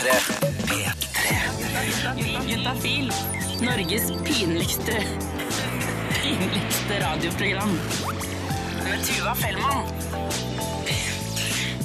[0.00, 0.12] P3.
[0.64, 2.48] P3.
[2.48, 3.12] Juntafil.
[3.60, 5.04] Norges pinligste
[6.22, 7.78] pinligste radioprogram.
[8.84, 10.09] Med Tuva Fellmann.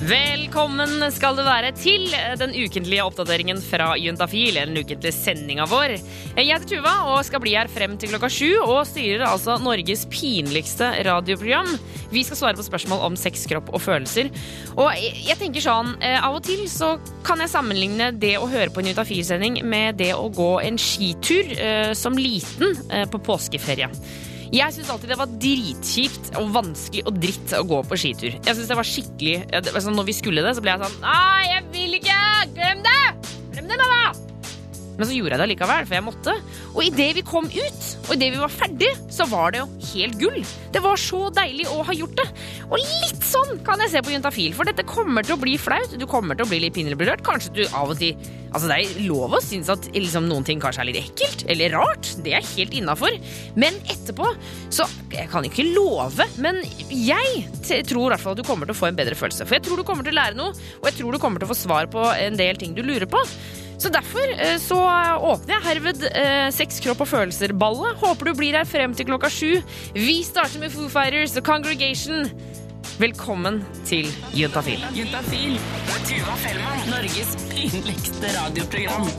[0.05, 2.03] Velkommen skal du være til
[2.37, 5.95] den ukentlige oppdateringen fra Juntafil, den ukentlige sendinga vår.
[6.35, 10.03] Jeg heter Tuva og skal bli her frem til klokka sju og styrer altså Norges
[10.13, 11.71] pinligste radioprogram.
[12.13, 14.29] Vi skal svare på spørsmål om sex, kropp og følelser.
[14.75, 18.69] Og jeg tenker sånn, eh, av og til så kan jeg sammenligne det å høre
[18.69, 23.89] på en Juntafil-sending med det å gå en skitur eh, som liten eh, på påskeferie.
[24.55, 28.37] Jeg syns alltid det var dritkjipt og vanskelig og dritt å gå på skitur.
[28.37, 29.35] Jeg synes det var skikkelig
[29.83, 32.21] sånn, Når vi skulle det, så ble jeg sånn Nei, jeg vil ikke!
[32.55, 33.01] Glem det!
[33.51, 34.34] Glem det, mamma!
[34.95, 36.35] Men så gjorde jeg det allikevel, for jeg måtte.
[36.73, 40.19] Og idet vi kom ut, og idet vi var ferdig, så var det jo helt
[40.21, 40.39] gull.
[40.75, 42.27] Det var så deilig å ha gjort det.
[42.69, 45.95] Og litt sånn kan jeg se på Juntafil, for dette kommer til å bli flaut.
[45.99, 47.25] Du kommer til å bli litt pinlig berørt.
[47.25, 48.15] Kanskje du av og til
[48.55, 51.73] Altså, det er lov å synes at liksom, noen ting kanskje er litt ekkelt eller
[51.75, 52.07] rart.
[52.23, 53.17] Det er helt innafor.
[53.59, 54.29] Men etterpå
[54.71, 57.43] så Jeg kan ikke love, men jeg
[57.87, 59.47] tror i hvert fall at du kommer til å få en bedre følelse.
[59.47, 61.49] For jeg tror du kommer til å lære noe, og jeg tror du kommer til
[61.49, 63.21] å få svar på en del ting du lurer på.
[63.77, 64.77] Så derfor eh, så
[65.19, 67.97] åpner jeg herved eh, Sex, kropp og følelser-ballet.
[68.01, 69.61] Håper du blir her frem til klokka sju.
[69.95, 72.29] Vi starter med Foo Fighters og Congregation.
[72.99, 74.85] Velkommen til Juntafil.
[74.95, 75.57] Juntafil.
[76.05, 76.87] Tuva Fellmann.
[76.93, 79.11] Norges pinligste radioprogram.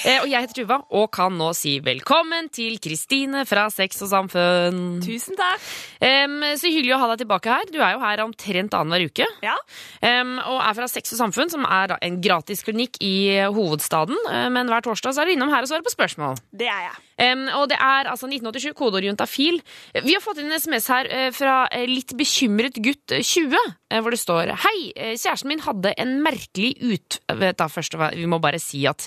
[0.00, 4.08] Eh, og jeg heter Tuva og kan nå si velkommen til Kristine fra Sex og
[4.08, 4.78] Samfunn.
[5.04, 5.66] Tusen takk.
[6.00, 7.68] Um, så hyggelig å ha deg tilbake her.
[7.68, 9.26] Du er jo her omtrent annenhver uke.
[9.44, 9.58] Ja.
[10.00, 13.12] Um, og er fra Sex og Samfunn, som er en gratis klinikk i
[13.52, 14.16] hovedstaden.
[14.30, 16.40] Eh, Men hver torsdag så er du innom her og svarer på spørsmål.
[16.56, 16.96] Det er jeg.
[17.20, 19.60] Um, og det er altså 1987, kodeord juntafil.
[20.00, 23.60] Vi har fått inn en SMS her eh, fra eh, litt bekymret gutt eh, 20,
[23.92, 27.20] eh, hvor det står Hei, eh, kjæresten min hadde en merkelig ut...
[27.40, 29.04] Vet da, først, Vi må bare si at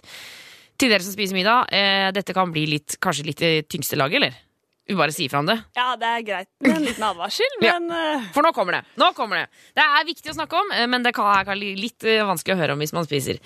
[0.80, 4.22] til dere som spiser middag, eh, dette kan bli litt, kanskje litt i tyngste laget,
[4.22, 4.42] eller?
[4.84, 5.56] Vi bare sier fra om det.
[5.78, 8.08] Ja, det er greit med en liten advarsel, men ja.
[8.36, 8.82] For nå kommer det.
[9.00, 12.04] Nå kommer Det Det er viktig å snakke om, eh, men det kan er litt
[12.04, 13.40] eh, vanskelig å høre om hvis man spiser.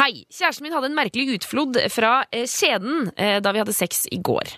[0.00, 0.24] Hei.
[0.34, 4.18] Kjæresten min hadde en merkelig utflod fra eh, skjeden eh, da vi hadde sex i
[4.18, 4.50] går.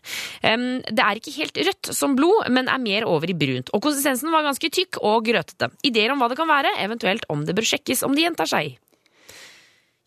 [0.43, 3.69] Det er ikke helt rødt som blod, men er mer over i brunt.
[3.77, 5.69] Og konsistensen var ganske tykk og grøtete.
[5.87, 8.75] Ideer om hva det kan være, eventuelt om det bør sjekkes om det gjentar seg.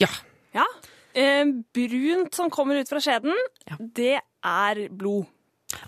[0.02, 0.10] Ja.
[0.58, 0.66] ja.
[1.16, 3.34] Eh, brunt som kommer ut fra skjeden,
[3.70, 3.76] Ja.
[3.80, 5.26] det er blod.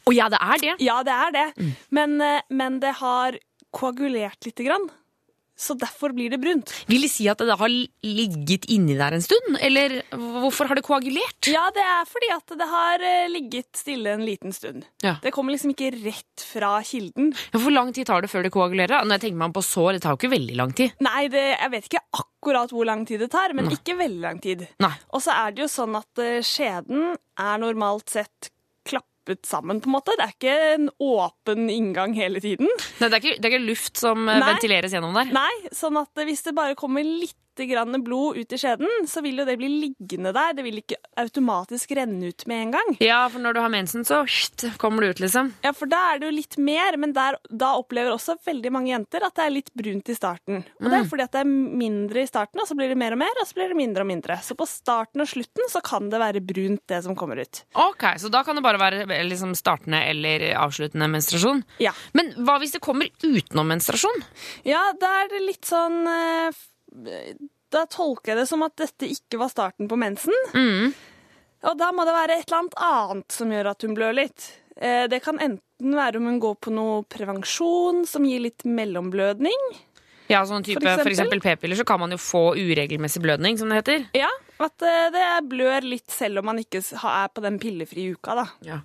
[0.07, 0.75] Å ja, det er det.
[0.83, 1.45] Ja, det er det.
[1.57, 1.71] Mm.
[1.91, 3.37] Men, eh, men det har
[3.75, 4.89] koagulert lite grann.
[5.57, 6.69] Så derfor blir det brunt.
[6.85, 7.71] Vil det si at det har
[8.05, 9.57] ligget inni der en stund?
[9.65, 11.49] Eller hvorfor har det koagulert?
[11.49, 14.85] Ja, det er fordi at det har eh, ligget stille en liten stund.
[15.01, 15.15] Ja.
[15.23, 17.31] Det kommer liksom ikke rett fra kilden.
[17.53, 19.01] Ja, Hvor lang tid tar det før det koagulerer?
[19.01, 20.93] Når jeg tenker meg om på sår, det tar jo ikke veldig lang tid.
[21.07, 24.43] Nei, det, jeg vet ikke akkurat hvor lang tid det tar, men ikke veldig lang
[24.43, 24.67] tid.
[24.83, 24.93] Nei.
[25.09, 28.51] Og så er det jo sånn at eh, skjeden er normalt sett
[29.27, 30.15] klappet sammen, på en måte.
[30.17, 32.67] Det er ikke en åpen inngang hele tiden.
[32.99, 34.53] Nei, det, er ikke, det er ikke luft som eh, Nei.
[34.53, 35.31] ventileres gjennom der.
[35.35, 39.41] Nei, sånn at hvis det bare kommer litt grann blod ut i skjeden, så vil
[39.41, 40.53] jo det bli liggende der.
[40.57, 42.91] Det vil ikke automatisk renne ut med en gang.
[43.03, 44.21] Ja, for når du har mensen, så
[44.77, 45.53] kommer det ut, liksom.
[45.65, 48.91] Ja, for da er det jo litt mer, men der, da opplever også veldig mange
[48.93, 50.63] jenter at det er litt brunt i starten.
[50.81, 51.49] Og det er fordi at det er
[51.83, 54.05] mindre i starten, og så blir det mer og mer, og så blir det mindre
[54.05, 54.39] og mindre.
[54.45, 57.63] Så på starten og slutten så kan det være brunt, det som kommer ut.
[57.73, 61.63] Ok, Så da kan det bare være eh, liksom, startende eller avsluttende menstruasjon.
[61.83, 61.93] Ja.
[62.17, 64.23] Men hva hvis det kommer utenom menstruasjon?
[64.67, 66.57] Ja, da er det litt sånn eh,
[67.69, 70.35] Da tolker jeg det som at dette ikke var starten på mensen.
[70.53, 70.93] Mm.
[71.67, 74.45] Og da må det være et eller annet annet som gjør at hun blør litt.
[74.77, 79.67] Eh, Det kan enten være om hun går på noe prevensjon som gir litt mellomblødning.
[80.27, 83.79] Ja, sånn type, For eksempel p-piller, så kan man jo få uregelmessig blødning, som det
[83.79, 84.07] heter.
[84.17, 88.35] Ja, at eh, det blør litt selv om man ikke er på den pillefrie uka,
[88.35, 88.47] da.
[88.67, 88.81] Ja.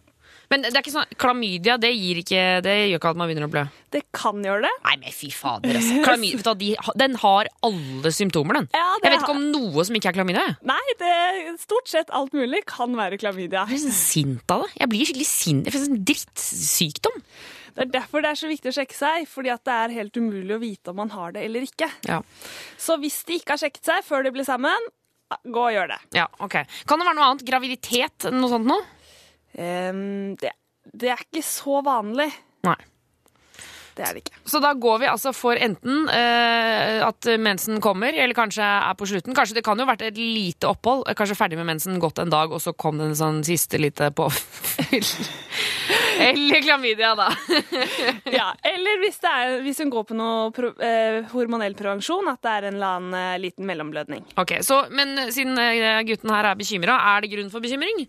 [0.53, 3.49] Men det er ikke sånn, klamydia det gir ikke, det gjør ikke at man begynner
[3.49, 3.63] å blø.
[3.93, 4.73] Det kan gjøre det.
[4.85, 6.03] Nei, men fy fader, altså.
[6.05, 6.69] Klamydia, de,
[7.01, 8.69] den har alle symptomer, den.
[8.77, 10.45] Ja, det Jeg vet ikke om noe som ikke er klamydia.
[10.69, 11.15] Nei, det,
[11.63, 13.65] stort sett alt mulig kan være klamydia.
[13.65, 14.71] Jeg blir sånn sint av det.
[14.83, 15.67] Jeg blir skikkelig sint.
[15.69, 17.21] Jeg får en drittsykdom.
[17.73, 20.17] Det er derfor det er så viktig å sjekke seg, fordi at det er helt
[20.21, 21.89] umulig å vite om man har det eller ikke.
[22.09, 22.21] Ja.
[22.81, 24.91] Så hvis de ikke har sjekket seg før de blir sammen,
[25.49, 26.01] gå og gjør det.
[26.19, 26.59] ja, ok.
[26.85, 27.47] Kan det være noe annet?
[27.49, 28.29] Graviditet?
[28.37, 28.85] Noe sånt noe?
[29.59, 30.55] Ehm, det.
[30.83, 32.27] Det er ikke så vanlig.
[32.67, 32.79] Nei.
[33.97, 34.41] det er det ikke.
[34.49, 39.07] Så da går vi altså for enten uh, at mensen kommer, eller kanskje er på
[39.07, 39.35] slutten.
[39.37, 41.05] Kanskje Det kan jo ha vært et lite opphold.
[41.19, 44.11] Kanskje ferdig med mensen, gått en dag, og så kom det en sånn siste lite
[44.17, 45.07] påfyll.
[46.19, 47.29] eller klamydia, da.
[48.39, 52.43] Ja, eller hvis, det er, hvis hun går på noe pro, uh, hormonell prevensjon, at
[52.43, 54.25] det er en eller annen uh, liten mellomblødning.
[54.41, 58.07] Ok, så, Men siden eh, gutten her er bekymra, er det grunn for bekymring?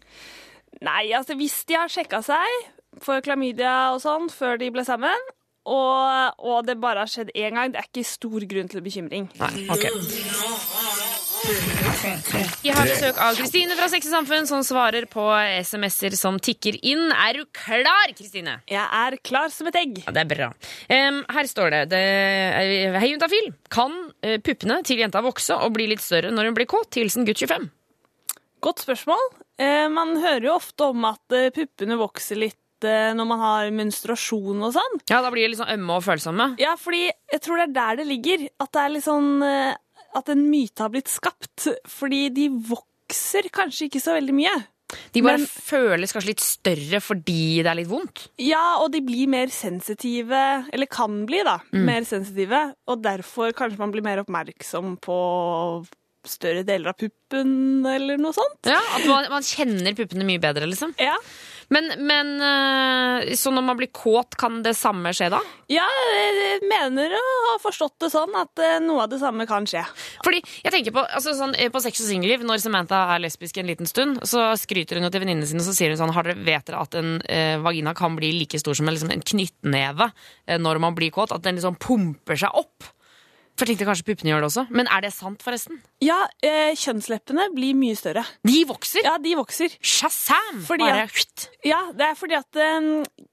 [0.81, 5.29] Nei, altså hvis de har sjekka seg for klamydia og sånn før de ble sammen,
[5.63, 9.29] og, og det bare har skjedd én gang, det er ikke stor grunn til bekymring.
[9.39, 9.85] Nei, ok.
[12.63, 15.23] Vi har besøk av Kristine fra Sex og Samfunn, som svarer på
[15.63, 17.09] SMS-er som tikker inn.
[17.11, 18.57] Er du klar, Kristine?
[18.71, 20.01] Jeg er klar som et egg.
[20.05, 20.49] Ja, Det er bra.
[20.91, 23.51] Um, her står det, det er- Hei, juntafil.
[23.69, 26.95] Kan eh, puppene til jenta vokse og bli litt større når hun blir kåt?
[26.95, 27.69] Hilsen gutt 25.
[28.63, 29.19] Godt spørsmål.
[29.63, 33.69] Eh, man hører jo ofte om at eh, puppene vokser litt eh, når man har
[33.75, 34.99] menstruasjon og sånn.
[35.11, 36.49] Ja, da blir de litt sånn ømme og følsomme.
[36.61, 38.47] Ja, fordi jeg tror det er der det ligger.
[38.63, 41.69] At det er litt sånn At en myte har blitt skapt.
[41.89, 44.53] Fordi de vokser kanskje ikke så veldig mye.
[45.13, 48.27] De bare Men- føles kanskje litt større fordi det er litt vondt.
[48.37, 52.75] Ja, og de blir mer sensitive, eller kan bli, da, mer sensitive.
[52.87, 55.17] Og derfor kanskje man blir mer oppmerksom på
[56.29, 58.61] større deler av puppen, eller noe sånt.
[58.69, 60.93] Ja, At man, man kjenner puppene mye bedre, liksom.
[61.01, 61.17] Ja,
[61.73, 65.39] Men, men eh, Så når man blir kåt, kan det samme skje da?
[65.71, 69.65] ja jeg mener å ha forstått det sånn at eh, noe av det samme kan
[69.67, 69.81] skje.
[70.25, 73.57] Fordi jeg tenker På altså sånn, eh, på Sex og singelliv, når Samantha er lesbisk
[73.61, 76.13] en liten stund, så skryter hun jo til venninnene sine og så sier hun sånn
[76.15, 79.11] Har dere vet dere at en eh, vagina kan bli like stor som en, liksom,
[79.15, 81.33] en knyttneve eh, når man blir kåt?
[81.33, 82.91] At den liksom pumper seg opp?
[83.53, 84.63] For jeg tenkte kanskje puppene gjør det også.
[84.73, 85.77] Men er det sant, forresten?
[86.01, 88.23] Ja, eh, kjønnsleppene blir mye større.
[88.43, 89.03] De vokser!
[89.05, 89.75] Ja, de vokser.
[89.79, 90.63] Shazam!
[90.65, 92.87] Fordi Bare, at- Ja, det er fordi at eh,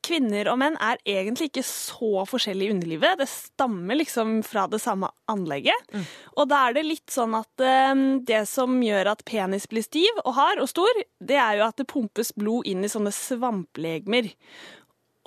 [0.04, 3.16] kvinner og menn er egentlig ikke så forskjellige i underlivet.
[3.22, 5.88] Det stammer liksom fra det samme anlegget.
[6.36, 10.20] Og da er det litt sånn at eh, det som gjør at penis blir stiv
[10.26, 14.30] og hard og stor, det er jo at det pumpes blod inn i sånne svamplegemer.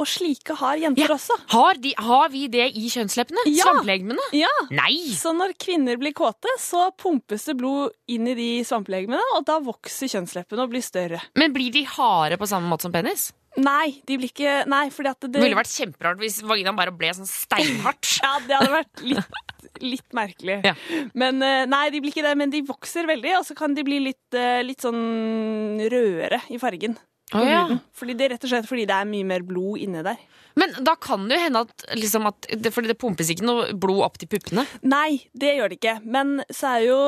[0.01, 1.13] Og slike har jenter Ja.
[1.13, 1.36] også.
[1.54, 3.44] Har, de, har vi det i kjønnsleppene?
[3.45, 3.68] Ja.
[3.68, 4.24] Svamplegemene?
[4.34, 4.50] Ja.
[4.74, 4.95] Nei!
[5.13, 9.60] Så når kvinner blir kåte, så pumpes det blod inn i de svamplegemene, og da
[9.62, 11.22] vokser kjønnsleppene og blir større.
[11.38, 13.30] Men blir de harde på samme måte som penis?
[13.62, 16.89] Nei, de blir ikke Nei, fordi at det Det ville vært kjemperart hvis vaginaen bare
[16.98, 18.16] ble sånn steinhardt.
[18.25, 20.56] Ja, det hadde vært litt, litt merkelig.
[20.66, 20.74] Ja.
[21.13, 23.86] Men eh, nei, de blir ikke det, men de vokser veldig, og så kan de
[23.86, 26.98] bli litt, eh, litt sånn rødere i fargen.
[27.33, 27.65] På ja.
[27.97, 30.21] Fordi det er rett og slett fordi det er mye mer blod inni der.
[30.59, 33.71] Men da kan det jo hende at, liksom at det, Fordi det pumpes ikke noe
[33.74, 34.65] blod opp til puppene.
[34.85, 35.95] Nei, det gjør det ikke.
[36.06, 37.00] Men så er jo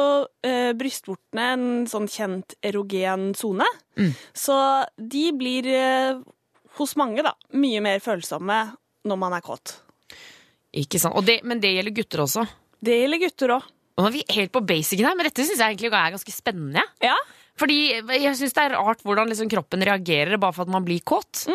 [0.46, 3.68] eh, brystvortene en sånn kjent erogen sone.
[4.00, 4.12] Mm.
[4.34, 4.58] Så
[4.98, 6.24] de blir eh,
[6.80, 8.60] hos mange da, mye mer følsomme
[9.06, 9.78] når man er kåt.
[10.76, 11.16] Ikke sant?
[11.16, 12.44] Og det, men det gjelder gutter også.
[12.86, 13.72] Det gjelder gutter òg.
[13.96, 16.84] Nå er vi helt på basicen her, men dette syns jeg egentlig er ganske spennende.
[17.04, 17.16] Ja.
[17.60, 21.04] Fordi jeg syns det er rart hvordan liksom kroppen reagerer bare for at man blir
[21.08, 21.46] kåt.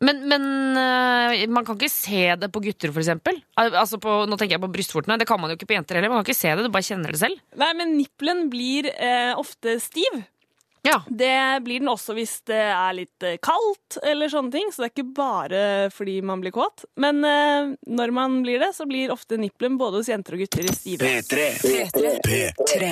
[0.00, 0.44] Men, men
[0.80, 3.36] øh, man kan ikke se det på gutter, for eksempel.
[3.60, 5.18] Altså på, nå tenker jeg på brystvortene.
[5.20, 6.12] Det kan man jo ikke på jenter heller.
[6.12, 7.40] Man kan ikke se det, du bare kjenner det selv.
[7.60, 10.22] Nei, men nippelen blir eh, ofte stiv.
[10.86, 11.02] Ja.
[11.06, 14.88] Det blir den også hvis det er litt eh, kaldt eller sånne ting, så det
[14.88, 15.62] er ikke bare
[15.92, 16.86] fordi man blir kåt.
[17.00, 20.70] Men eh, når man blir det, så blir ofte nippelen både hos jenter og gutter
[20.72, 21.04] stive.
[21.04, 21.50] P3.
[22.24, 22.90] P3.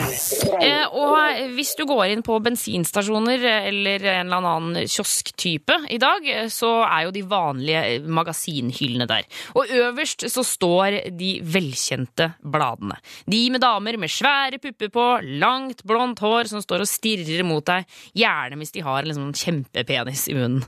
[0.59, 6.27] Eh, og hvis du går inn på bensinstasjoner eller en eller annen kiosktype i dag,
[6.29, 9.27] eh, så er jo de vanlige eh, magasinhyllene der.
[9.59, 12.99] Og øverst så står de velkjente bladene.
[13.29, 15.07] De med damer med svære pupper på,
[15.41, 17.78] langt blondt hår som står og stirrer mot deg,
[18.17, 20.65] gjerne hvis de har en liksom kjempepenis i munnen.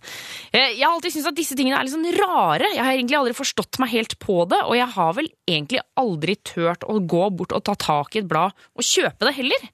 [0.53, 2.71] Eh, Jeg har alltid syntes at disse tingene er litt sånn rare.
[2.75, 6.37] Jeg har egentlig aldri forstått meg helt på det, og jeg har vel egentlig aldri
[6.47, 9.67] turt å gå bort og ta tak i et blad og kjøpe det heller.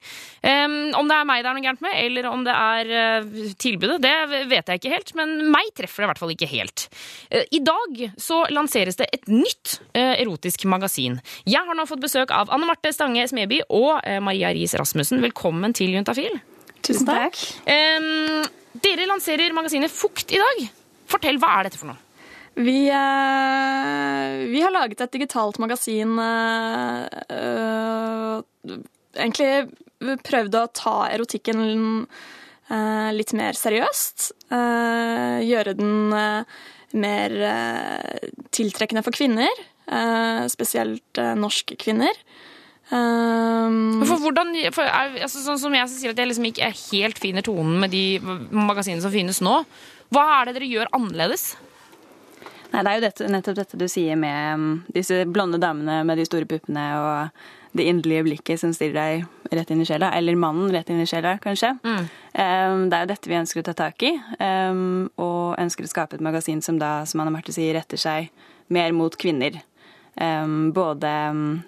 [0.97, 3.29] Om det er meg det er noe gærent med, eller om det er eh,
[3.61, 4.15] tilbudet, det
[4.49, 6.87] vet jeg ikke helt, men meg treffer det i hvert fall ikke helt.
[7.29, 11.19] Eh, I dag så lanseres det et nytt erotisk magasin.
[11.47, 15.21] Jeg har nå fått besøk av Anne Marte Stange Smeby og Maria Riis Rasmussen.
[15.23, 16.39] Velkommen til Juntafil.
[16.85, 17.39] Tusen takk.
[17.65, 18.43] Um,
[18.83, 20.67] dere lanserer magasinet Fukt i dag.
[21.07, 22.01] Fortell, hva er dette for noe?
[22.57, 28.79] Vi, eh, vi har laget et digitalt magasin eh, eh,
[29.13, 31.61] Egentlig prøvd å ta erotikken
[32.69, 34.31] eh, litt mer seriøst.
[34.53, 36.57] eh, gjøre den eh,
[36.97, 37.37] mer
[38.55, 39.51] tiltrekkende for kvinner.
[40.49, 42.15] spesielt norske kvinner.
[42.87, 47.19] Um, For hvordan, for, altså, sånn som jeg sier at jeg liksom ikke er helt
[47.19, 49.59] finner tonen med de magasinene som finnes nå.
[50.13, 51.49] Hva er det dere gjør annerledes?
[52.71, 56.19] Nei, det er jo dette, nettopp dette du sier med um, disse blonde damene med
[56.19, 60.09] de store puppene og det inderlige blikket som stirrer deg rett inn i sjela.
[60.17, 61.73] Eller mannen rett inn i sjela, kanskje.
[61.83, 64.13] Um, det er jo dette vi ønsker å ta tak i.
[64.39, 68.31] Um, og ønsker å skape et magasin som da, som Anne Marte sier, retter seg
[68.73, 69.59] mer mot kvinner.
[70.73, 71.09] Både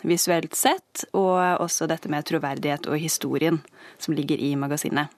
[0.10, 3.60] visuelt sett og også dette med troverdighet og historien
[4.02, 5.14] som ligger i magasinet.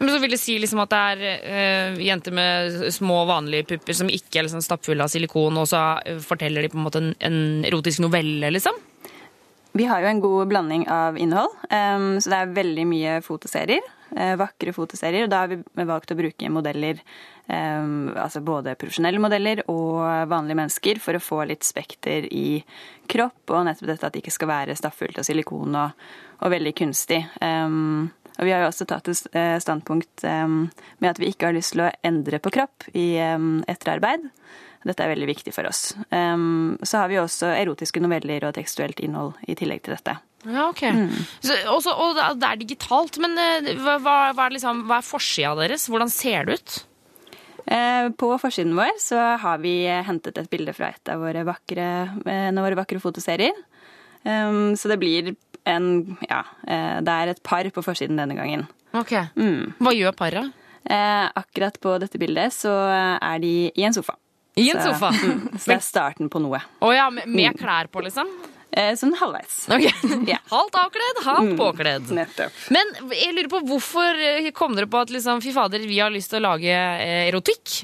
[0.00, 3.98] Men så vil det si liksom at det er uh, jenter med små, vanlige pupper
[3.98, 7.02] som ikke er liksom stappfulle av silikon, og så eh, forteller de på en måte
[7.02, 8.78] en, en erotisk novelle, liksom?
[9.76, 13.84] Vi har jo en god blanding av innhold, um, så det er veldig mye fotoserier.
[14.16, 15.26] Eh, vakre fotoserier.
[15.26, 17.00] Og da har vi valgt å bruke modeller,
[17.46, 20.00] um, altså både profesjonelle modeller og
[20.30, 22.60] vanlige mennesker, for å få litt spekter i
[23.10, 26.08] kropp, og nettopp dette at det ikke skal være stappfullt av silikon og,
[26.40, 27.22] og veldig kunstig.
[27.42, 31.56] Um, og vi har jo også tatt et eh, standpunkt med at vi ikke har
[31.56, 34.24] lyst til å endre på kropp i etterarbeid.
[34.88, 35.90] Dette er veldig viktig for oss.
[36.08, 40.16] Så har vi også erotiske noveller og tekstuelt innhold i tillegg til dette.
[40.46, 40.80] Ja, ok.
[41.44, 45.54] Så, også, og det er- digitalt, men eh, hva, hva, er, liksom, hva er forsida
[45.58, 45.88] deres?
[45.88, 46.78] Hvordan ser det ut?
[47.70, 51.86] Eh, På forsiden vår så har vi hentet et bilde fra et av våre vakre,
[52.26, 53.52] eh, en av våre vakre fotoserier.
[54.24, 55.34] Um, Så det blir
[55.66, 58.66] en Ja, eh, det er et par på forsiden denne gangen.
[58.94, 59.12] Ok.
[59.78, 60.52] Hva gjør paret?
[60.88, 62.72] Eh, Akkurat på dette bildet så
[63.20, 64.16] er de i en sofa.
[64.56, 65.10] I en Så- sofa?
[65.12, 66.58] Mm, Så det er starten på noe.
[66.82, 68.26] Å ja, med, med klær på, liksom?
[68.72, 69.64] Eh, Sånn halvveis.
[69.66, 69.90] Okay.
[70.30, 70.38] Ja.
[70.52, 72.10] Halvt avkledd, halvt påkledd.
[72.14, 72.54] Nettopp.
[72.70, 76.12] Men jeg lurer på hvorfor eh, kom dere på at liksom, fy fader, vi har
[76.14, 77.80] lyst til å lage eh, erotikk?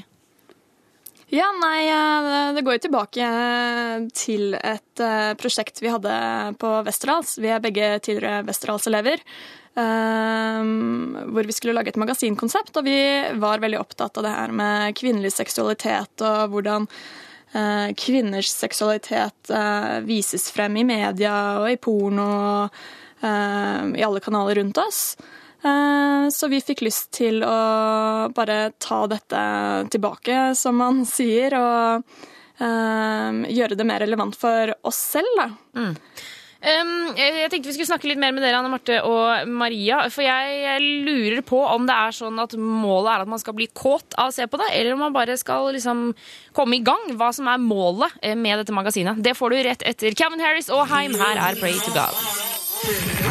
[1.34, 1.88] Ja, nei,
[2.54, 3.28] det går jo tilbake
[4.14, 5.00] til et
[5.42, 6.12] prosjekt vi hadde
[6.62, 7.32] på Westerdals.
[7.42, 9.24] Vi er begge tidligere Westerdals-elever.
[9.74, 10.62] eh,
[11.34, 12.96] Hvor vi skulle lage et magasinkonsept, og vi
[13.42, 16.86] var veldig opptatt av det her med kvinnelig seksualitet og hvordan
[17.96, 22.78] kvinners seksualitet eh, vises frem i media og i porno og
[23.22, 25.16] eh, i alle kanaler rundt oss.
[25.62, 29.42] Eh, Så vi fikk lyst til å bare ta dette
[29.90, 32.02] tilbake, som man sier, og
[32.60, 35.48] eh, gjøre det mer relevant for oss selv, da.
[35.78, 35.94] Um,
[36.66, 40.00] jeg tenkte vi skulle snakke litt mer med dere, Anne Marte og Maria.
[40.10, 43.68] For jeg lurer på om det er sånn at målet er at man skal bli
[43.70, 46.10] kåt av å se på det, eller om man bare skal liksom
[46.56, 47.12] komme i gang.
[47.18, 49.22] Hva som er målet eh, med dette magasinet.
[49.22, 51.14] Det får du rett etter Kevin Harris og Heim.
[51.20, 52.18] Her er Pray to God.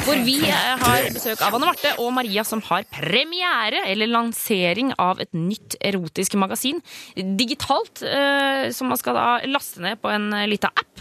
[0.05, 4.93] Hvor vi eh, har besøk av Anne Marte og Maria, som har premiere, eller lansering,
[5.01, 6.79] av et nytt erotisk magasin.
[7.15, 10.94] Digitalt, eh, som man skal da laste ned på en lita app.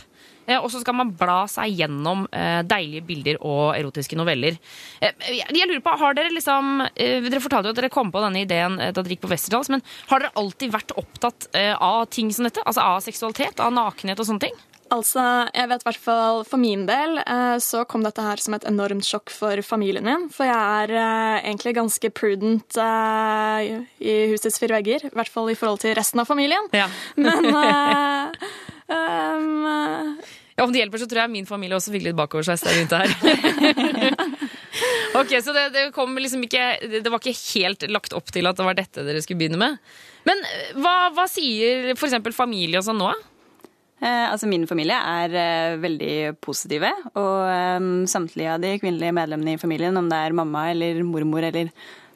[0.47, 4.59] Eh, Og så skal man bla seg gjennom eh, deilige bilder og erotiske noveller.
[5.01, 8.43] Eh, Jeg lurer på, har Dere liksom Dere fortalte jo at dere kom på denne
[8.45, 12.45] ideen da dere gikk på Westerdals, men har dere alltid vært opptatt av ting som
[12.47, 12.63] dette?
[12.67, 14.57] Altså av seksualitet, av nakenhet og sånne ting?
[14.95, 15.23] Altså,
[15.57, 17.17] jeg vet hvert fall for min del
[17.65, 20.27] så kom dette her som et enormt sjokk for familien min.
[20.31, 25.09] For jeg er egentlig ganske prudent i husets fire vegger.
[25.09, 26.69] I hvert fall i forhold til resten av familien.
[26.77, 26.87] Ja.
[27.17, 27.49] Men
[28.89, 32.63] um, eh, Ja, Om det hjelper, så tror jeg min familie også fikk litt bakoversveis
[32.63, 34.17] der ute her.
[35.21, 38.47] ok, Så det, det kom liksom ikke Det det var ikke helt lagt opp til
[38.47, 39.79] at det var dette dere skulle begynne med.
[40.29, 42.21] Men eh, hva, hva sier f.eks.
[42.37, 43.11] familie og sånn nå?
[44.05, 46.15] Eh, altså Min familie er eh, veldig
[46.45, 51.03] positive, og eh, samtlige av de kvinnelige medlemmene i familien, om det er mamma eller
[51.09, 51.71] mormor eller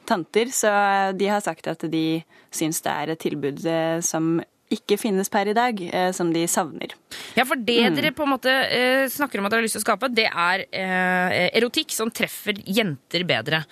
[0.09, 2.21] tanter, så eh, de har sagt at de
[2.53, 4.37] syns det er et tilbud eh, som
[4.69, 6.93] ikke finnes per i dag, eh, som de savner.
[7.33, 9.81] Ja, for det dere på en måte eh, snakker om at dere har lyst til
[9.81, 13.63] å skape, det er eh, erotikk som treffer jenter bedre.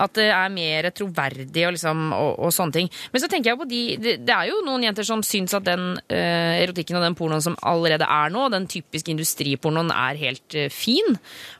[0.00, 2.90] At det er mer troverdig og, liksom, og, og sånne ting.
[3.12, 5.98] Men så tenker jeg på de Det, er jo noen jenter som syns at den
[6.12, 11.18] erotikken og den pornoen som allerede er nå, den typiske industripornoen, er helt fin.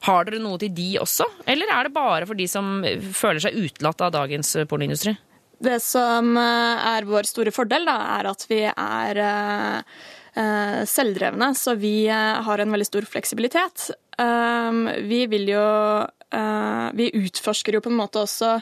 [0.08, 1.28] Har dere noe til de også?
[1.48, 2.80] Eller er det bare for de som
[3.16, 5.16] føler seg utelatt av dagens pornoindustri?
[5.58, 9.78] Det som eh, er vår store fordel, da, er at vi er eh,
[10.36, 13.90] eh, selvdrevne, så vi har en veldig stor fleksibilitet.
[14.16, 15.64] Um, vi vil jo
[16.96, 18.56] Vi utforsker jo på en måte også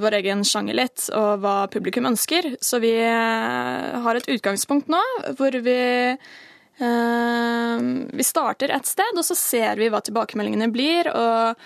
[0.00, 2.54] vår egen sjanger litt, og hva publikum ønsker.
[2.64, 5.00] Så vi har et utgangspunkt nå
[5.36, 5.80] hvor vi
[6.14, 7.82] eh,
[8.20, 11.10] Vi starter et sted, og så ser vi hva tilbakemeldingene blir.
[11.12, 11.58] og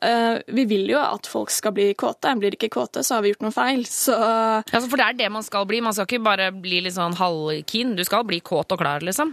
[0.00, 2.32] vi vil jo at folk skal bli kåte.
[2.40, 3.84] Blir de ikke kåte, så har vi gjort noe feil.
[3.88, 5.80] Så Altså, for det er det man skal bli.
[5.84, 7.94] Man skal ikke bare bli litt sånn halvkeen.
[7.96, 9.32] Du skal bli kåt og klar, liksom.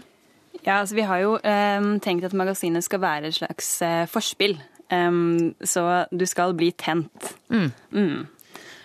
[0.62, 4.60] Ja, altså Vi har jo um, tenkt at magasinet skal være et slags uh, forspill.
[4.91, 7.34] Um, så du skal bli tent.
[7.50, 7.72] Mm.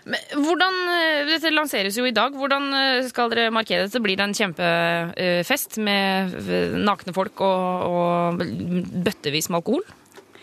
[0.07, 2.35] Men hvordan, eh, Dette lanseres jo i dag.
[2.39, 4.03] Hvordan eh, skal dere markere dette?
[4.03, 8.45] Blir det en kjempefest med eh, nakne folk og, og
[9.03, 9.83] bøttevis med alkohol?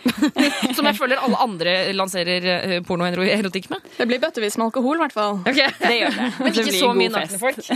[0.78, 3.84] Som jeg føler alle andre lanserer eh, porno og erotikk med.
[3.98, 5.40] Det blir bøttevis med alkohol, i hvert fall.
[5.46, 6.30] Det gjør det.
[6.44, 7.62] Men Det ikke så mye nakne folk.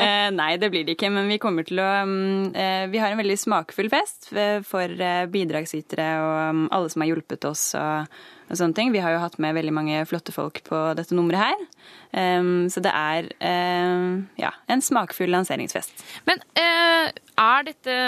[0.00, 3.12] Eh, nei, det blir det ikke, men vi kommer til å mm, eh, Vi har
[3.12, 4.30] en veldig smakfull fest
[4.66, 8.20] for bidragsytere og mm, alle som har hjulpet oss og,
[8.50, 8.92] og sånne ting.
[8.94, 11.66] Vi har jo hatt med veldig mange flotte folk på dette nummeret her.
[12.10, 16.02] Um, så det er um, ja, en smakfull lanseringsfest.
[16.26, 17.98] Men uh, er dette,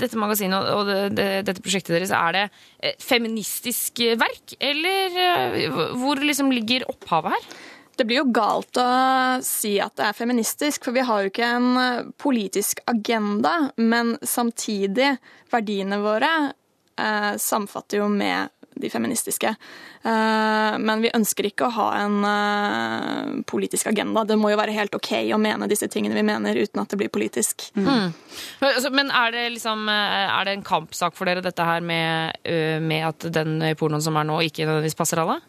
[0.00, 2.46] dette magasinet og og det, det, dette prosjektet deres er det
[2.82, 7.60] eh, feministisk verk, eller uh, hvor liksom ligger opphavet her?
[8.00, 8.88] Det blir jo galt å
[9.44, 13.68] si at det er feministisk, for vi har jo ikke en politisk agenda.
[13.76, 15.12] Men samtidig,
[15.52, 16.32] verdiene våre
[16.96, 19.54] eh, samfatter jo med de feministiske.
[20.02, 24.24] Eh, men vi ønsker ikke å ha en eh, politisk agenda.
[24.28, 27.00] Det må jo være helt OK å mene disse tingene vi mener, uten at det
[27.00, 27.68] blir politisk.
[27.76, 28.12] Mm.
[28.92, 32.38] Men er det liksom eh, Er det en kampsak for dere, dette her med,
[32.82, 35.40] med at den pornoen som er nå, ikke nødvendigvis passer alle?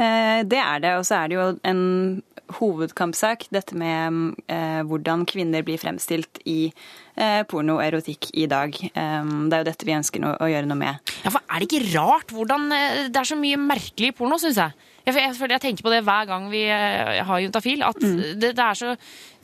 [0.00, 2.22] Eh, Det er det, og så er det jo en
[2.56, 6.72] hovedkampsak, dette med eh, hvordan kvinner blir fremstilt i
[7.14, 8.74] eh, porno og erotikk i dag.
[8.74, 11.12] Det er jo dette vi ønsker å gjøre noe med.
[11.22, 14.74] Ja, for Er det ikke rart hvordan det er så mye merkelig porno, syns jeg?
[15.10, 17.82] Jeg, jeg, jeg tenker på det hver gang vi eh, har juntafil.
[17.86, 18.94] At det, det er så,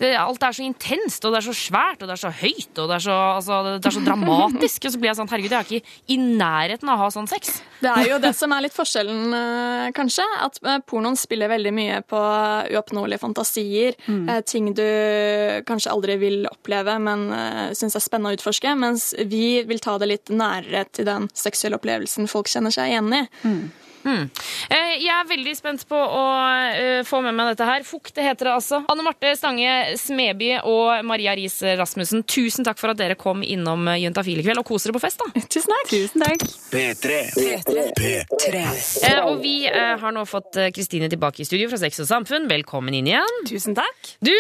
[0.00, 2.72] det, alt er så intenst, og det er så svært, og det er så høyt,
[2.76, 4.86] og det er så, altså, det er så dramatisk.
[4.86, 7.30] Og så blir jeg sånn Herregud, jeg er ikke i nærheten av å ha sånn
[7.30, 7.60] sex.
[7.80, 10.26] Det er jo det som er litt forskjellen, eh, kanskje.
[10.46, 12.20] At eh, pornoen spiller veldig mye på
[12.76, 13.96] uoppnåelige fantasier.
[14.06, 14.28] Mm.
[14.46, 14.86] Ting du
[15.68, 17.26] kanskje aldri vil oppleve, men
[17.76, 18.76] syns er spennende å utforske.
[18.78, 23.12] Mens vi vil ta det litt nærere til den seksuelle opplevelsen folk kjenner seg igjen
[23.16, 23.24] i.
[24.06, 26.22] Eh, Jeg er veldig spent på å
[26.72, 27.84] eh, få med meg dette her.
[27.86, 28.80] Fukt det heter det altså.
[28.92, 33.86] Anne Marte Stange Smeby og Maria Riis Rasmussen, tusen takk for at dere kom innom
[33.92, 35.42] eh, Juntafil i kveld, og kos dere på fest, da.
[35.56, 35.90] Tusen takk.
[35.92, 36.46] Tusen takk.
[36.72, 37.20] P3.
[37.96, 38.64] P3.
[39.10, 42.46] Eh, Og vi har nå fått Kristine tilbake i studio fra Sex og Samfunn.
[42.50, 43.40] Velkommen inn igjen.
[43.48, 44.14] Tusen takk.
[44.24, 44.32] Du,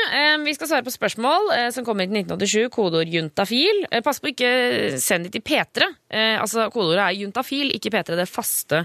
[0.46, 3.84] Vi skal svare på spørsmål som kommer til 1987, kodeord juntafil.
[4.06, 4.50] Pass på ikke
[5.02, 5.88] send det til P3.
[6.10, 8.16] Eh, altså, Kodeordet er juntafil, ikke P3.
[8.20, 8.84] Det faste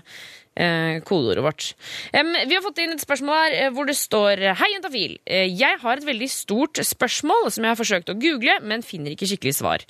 [1.08, 1.68] kodeordet vårt.
[2.12, 5.16] Vi har fått inn et spørsmål her eh, hvor det står Hei, jentafil.
[5.26, 9.16] Eh, jeg har et veldig stort spørsmål som jeg har forsøkt å google, men finner
[9.16, 9.86] ikke skikkelig svar.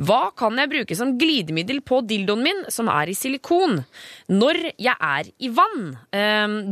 [0.00, 3.82] Hva kan jeg bruke som glidemiddel på dildoen min som er i silikon,
[4.32, 5.90] når jeg er i vann?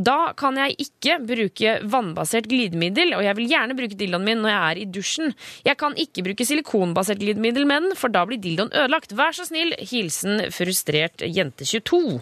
[0.01, 4.53] Da kan jeg ikke bruke vannbasert glidemiddel, og jeg vil gjerne bruke dildoen min når
[4.55, 5.37] jeg er i dusjen.
[5.67, 9.13] Jeg kan ikke bruke silikonbasert glidemiddel med den, for da blir dildoen ødelagt.
[9.13, 9.77] Vær så snill.
[9.93, 12.17] Hilsen frustrert jente 22.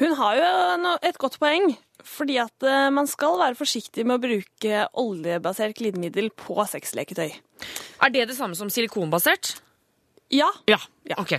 [0.00, 1.74] Hun har jo et godt poeng.
[2.06, 7.32] Fordi at eh, man skal være forsiktig med å bruke oljebasert glidemiddel på sexleketøy.
[8.04, 9.56] Er det det samme som silikonbasert?
[10.30, 10.78] Ja, Ja.
[11.08, 11.16] Ja.
[11.22, 11.32] Ok.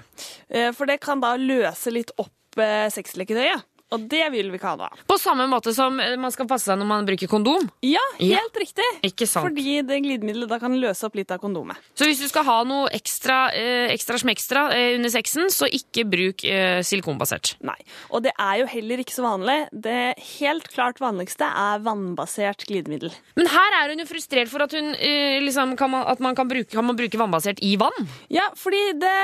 [0.50, 3.64] eh, for det kan da løse litt opp eh, sexleketøyet.
[3.96, 5.04] Og det vil vi ikke ha noe av.
[5.08, 7.70] På samme måte som eh, man skal passe seg når man bruker kondom.
[7.86, 8.42] Ja, Ja.
[8.42, 8.84] helt riktig.
[9.08, 9.48] Ikke sant?
[9.48, 11.78] Fordi det glidemiddelet da kan løse opp litt av kondomet.
[11.96, 16.04] Så hvis du skal ha noe ekstra, eh, ekstra smekstra eh, under sexen, så ikke
[16.10, 17.56] bruk eh, silikonbasert.
[17.64, 17.78] Nei.
[18.12, 19.58] Og det er jo heller ikke så vanlig.
[19.72, 20.00] Det
[20.40, 23.14] helt klart vanligste er vannbasert glidemiddel.
[23.40, 26.36] Men her er hun jo frustrert for at, hun, eh, liksom, kan, man, at man
[26.36, 27.96] kan, bruke, kan man bruke vannbasert i vann.
[28.34, 29.16] Ja, fordi det,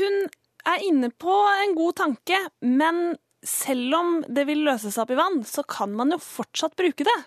[0.00, 0.20] hun
[0.68, 3.14] er inne på en god tanke, men
[3.46, 7.06] selv om det vil løse seg opp i vann, så kan man jo fortsatt bruke
[7.06, 7.18] det.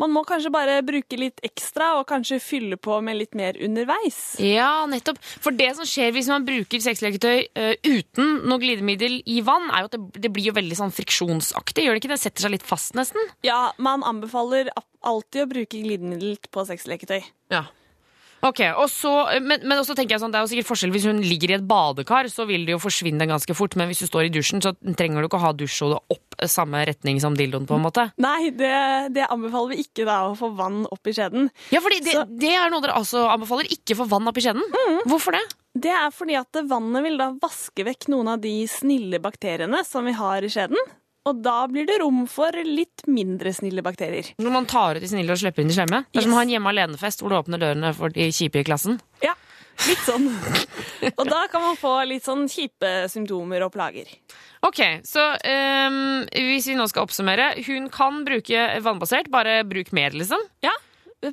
[0.00, 4.34] Man må kanskje bare bruke litt ekstra og kanskje fylle på med litt mer underveis.
[4.42, 5.20] Ja, nettopp.
[5.22, 9.84] For det som skjer hvis man bruker sexleketøy uh, uten noe glidemiddel i vann, er
[9.84, 11.86] jo at det, det blir jo veldig sånn friksjonsaktig.
[11.86, 12.20] Gjør det ikke det?
[12.24, 13.30] Setter seg litt fast, nesten.
[13.46, 14.72] Ja, man anbefaler
[15.04, 17.22] alltid å bruke glidemiddel på sexleketøy.
[17.54, 17.68] Ja.
[18.44, 21.06] Ok, og så, men, men også tenker jeg sånn, Det er jo sikkert forskjell Hvis
[21.08, 23.76] hun ligger i et badekar, så vil det jo forsvinne ganske fort.
[23.80, 26.82] Men hvis du står i dusjen, så trenger du ikke å ha dusjhodet opp samme
[26.84, 27.64] retning som dildoen.
[27.68, 28.08] på en måte.
[28.20, 28.74] Nei, det,
[29.14, 31.48] det anbefaler vi ikke da, å få vann opp i skjeden.
[31.72, 33.70] Ja, fordi det, det er noe dere altså anbefaler.
[33.72, 34.66] Ikke få vann opp i skjeden.
[35.08, 35.44] Hvorfor det?
[35.74, 40.06] Det er fordi at vannet vil da vaske vekk noen av de snille bakteriene som
[40.06, 40.78] vi har i skjeden.
[41.24, 44.34] Og da blir det rom for litt mindre snille bakterier.
[44.36, 46.02] Når man tar ut de snille og slipper inn de slemme.
[46.12, 48.60] Det er som å ha en hjemme alene-fest hvor du åpner dørene for de kjipe
[48.60, 48.98] i klassen.
[49.24, 49.32] Ja,
[49.88, 50.28] litt sånn.
[51.18, 54.10] Og da kan man få litt sånn kjipe symptomer og plager.
[54.64, 57.54] Ok, så um, hvis vi nå skal oppsummere.
[57.66, 60.40] Hun kan bruke vannbasert, bare bruk mer, liksom.
[60.64, 60.72] Ja,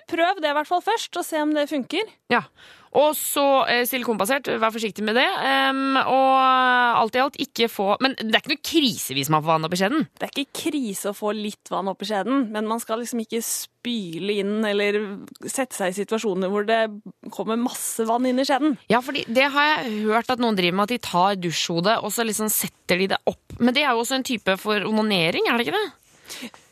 [0.08, 2.12] prøv det i hvert fall først, og se om det funker.
[2.32, 2.45] Ja.
[2.97, 5.27] Og så eh, silikonbasert, vær forsiktig med det.
[5.71, 6.39] Um, og
[7.01, 9.67] alt i alt ikke få Men det er ikke noe krise hvis man får vann
[9.67, 10.08] oppi skjeden.
[10.19, 13.39] Det er ikke krise å få litt vann oppi skjeden, men man skal liksom ikke
[13.45, 14.99] spyle inn eller
[15.45, 16.82] sette seg i situasjoner hvor det
[17.34, 18.75] kommer masse vann inn i skjeden.
[18.91, 22.12] Ja, for det har jeg hørt at noen driver med, at de tar dusjhodet og
[22.13, 23.58] så liksom setter de det opp.
[23.60, 25.88] Men det er jo også en type for onanering, er det ikke det?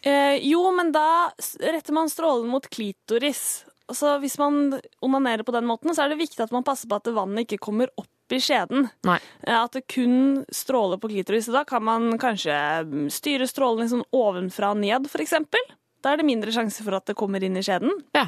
[0.01, 3.65] Eh, jo, men da retter man strålen mot klitoris.
[3.95, 6.99] Så hvis man onanerer på den måten, så er det viktig at man passer på
[6.99, 8.89] at vannet ikke kommer opp i skjeden.
[9.07, 9.17] Nei.
[9.41, 11.47] Eh, At det kun stråler på klitoris.
[11.49, 12.53] Da kan man kanskje
[12.85, 15.63] mm, styre strålen litt sånn ovenfra og ned, eksempel.
[16.03, 17.91] Da er det mindre sjanse for at det kommer inn i skjeden.
[18.15, 18.27] Ja.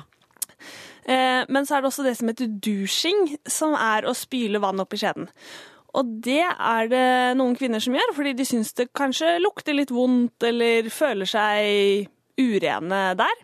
[1.06, 4.82] Eh, Men så er det også det som heter douching, som er å spyle vann
[4.82, 5.30] opp i skjeden.
[5.94, 7.06] Og det er det
[7.38, 12.08] noen kvinner som gjør, fordi de syns det kanskje lukter litt vondt eller føler seg
[12.40, 13.42] urene der.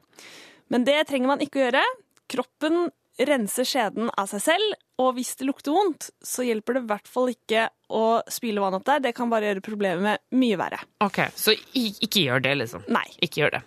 [0.71, 1.83] Men det trenger man ikke å gjøre.
[2.31, 6.89] Kroppen renser skjeden av seg selv, og hvis det lukter vondt, så hjelper det i
[6.91, 8.99] hvert fall ikke å spyle vann opp der.
[9.07, 10.77] Det kan bare gjøre problemet mye verre.
[11.01, 12.85] Ok, Så ikke gjør det, liksom.
[12.93, 13.05] Nei.
[13.25, 13.63] Ikke gjør det.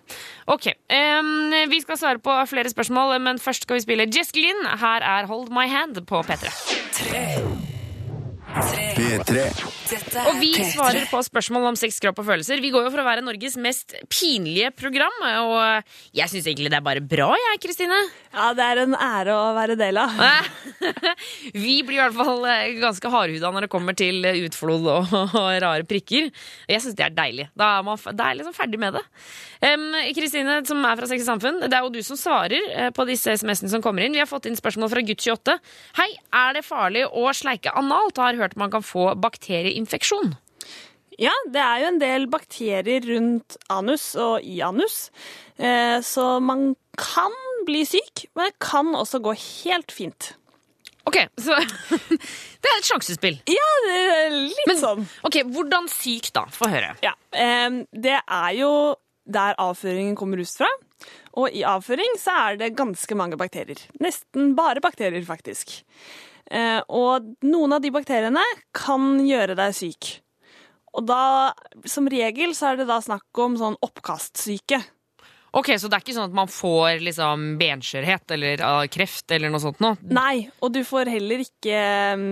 [0.47, 4.63] Ok, Um, Vi skal svare på flere spørsmål, men først skal vi spille Jess Glynn.
[4.79, 6.47] Her er Hold My Hand på P3.
[8.95, 9.80] P3.
[9.91, 10.71] Og vi er P3.
[10.73, 12.61] svarer på spørsmål om sex, kropp og følelser.
[12.63, 16.79] Vi går jo for å være Norges mest pinlige program, og jeg syns egentlig det
[16.79, 17.99] er bare bra, jeg, Kristine.
[18.31, 20.15] Ja, det er en ære å være del av.
[21.65, 25.49] Vi blir i hvert fall eh, ganske hardhuda når det kommer til utflod og, og
[25.63, 26.29] rare prikker.
[26.31, 27.49] Og jeg syns det er deilig.
[27.59, 29.03] Da er man da er liksom ferdig med det.
[29.61, 32.89] Kristine, Kristine, som er fra Sex og Samfunn, det er jo du som svarer eh,
[32.95, 34.15] på disse SMS-ene som kommer inn.
[34.15, 35.57] Vi har fått inn spørsmål fra gutt28.
[35.99, 36.07] Hei,
[36.41, 38.21] er det farlig å sleike analt?
[38.21, 39.11] Har hørt man kan få
[39.85, 40.35] bakterieinfeksjon.
[41.21, 45.11] Ja, det er jo en del bakterier rundt anus og i anus,
[45.59, 47.31] eh, så man kan
[47.67, 50.31] bli syk, men det kan også gå helt fint.
[51.05, 51.57] Ok, så
[52.61, 53.39] Det er et sjansespill.
[53.49, 53.69] Ja,
[54.29, 55.05] litt Men- sånn.
[55.25, 56.45] Ok, Hvordan syk, da?
[56.53, 56.95] Få høre.
[57.01, 60.67] Ja, det er jo der avføringen kommer ut fra.
[61.37, 63.79] Og i avføring så er det ganske mange bakterier.
[64.01, 65.81] Nesten bare bakterier, faktisk.
[66.51, 68.43] Eh, og noen av de bakteriene
[68.75, 70.09] kan gjøre deg syk.
[70.91, 71.53] Og da,
[71.87, 74.81] som regel, så er det da snakk om sånn oppkastsyke.
[75.55, 79.51] Ok, Så det er ikke sånn at man får liksom benskjørhet eller uh, kreft eller
[79.51, 79.93] noe sånt nå?
[80.15, 81.81] Nei, og du får heller ikke
[82.15, 82.27] um,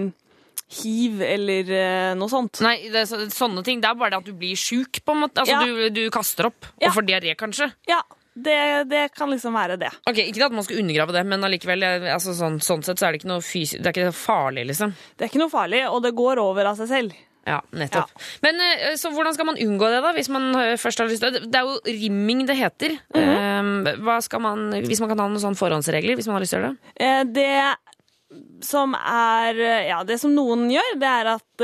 [0.80, 2.62] hiv eller uh, noe sånt.
[2.64, 3.82] Nei, det så, sånne ting.
[3.84, 5.44] Det er bare det at du blir sjuk, på en måte.
[5.44, 5.64] Altså, Ja.
[5.68, 6.88] du, du kaster opp Ja.
[6.92, 7.72] og får diaré, kanskje.
[7.92, 8.00] Ja,
[8.46, 8.60] det,
[8.92, 9.92] det kan liksom være det.
[10.10, 13.16] Ok, Ikke at man skal undergrave det, men allikevel, altså, sånn, sånn sett så er
[13.16, 14.94] det ikke noe fysi det er ikke farlig, liksom.
[15.16, 17.18] Det er ikke noe farlig, og det går over av seg selv.
[17.50, 18.12] Ja, nettopp.
[18.44, 20.12] Men eh, så hvordan skal man unngå det, da?
[20.16, 21.48] Hvis man eh, først har lyst til det?
[21.56, 22.98] Er jo rimming det heter.
[23.16, 23.72] Eh,
[24.06, 26.62] hva skal man, Hvis man kan ha noen sånne forhåndsregler, hvis man har lyst til
[26.62, 27.36] å gjøre det?
[27.40, 31.64] Det som er Ja, det som noen gjør, det er at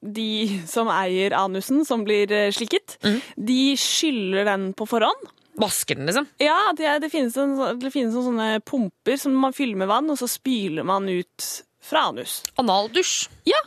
[0.00, 0.28] de
[0.70, 2.94] som eier anusen, som blir slikket,
[3.34, 5.32] de skyller den på forhånd.
[5.60, 6.26] Vasker den, liksom?
[6.42, 10.10] Ja, det, det, finnes en, det finnes noen sånne pumper som man fyller med vann,
[10.12, 11.48] og så spyler man ut
[11.84, 12.40] fra anus.
[12.60, 13.28] Analdusj.
[13.48, 13.60] Ja,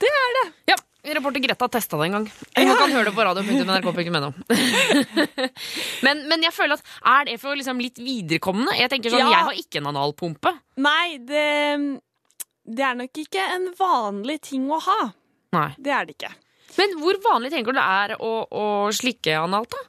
[0.00, 0.46] det er det.
[0.72, 0.76] Ja,
[1.16, 2.26] reporter Greta testa det en gang.
[2.56, 4.32] Man kan høre det på radio.nrk.no.
[6.06, 8.76] men, men jeg føler at er det for liksom litt viderekommende?
[8.78, 9.30] Jeg tenker sånn, Ja.
[9.34, 10.52] jeg har ikke en analpumpe.
[10.82, 11.46] Nei, det,
[12.66, 14.98] det er nok ikke en vanlig ting å ha.
[15.56, 15.70] Nei.
[15.78, 16.32] Det er det ikke.
[16.76, 19.84] Men hvor vanlig tenker du det er å, å slikke analt, da?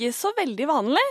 [0.00, 1.04] Ikke så veldig vanlig.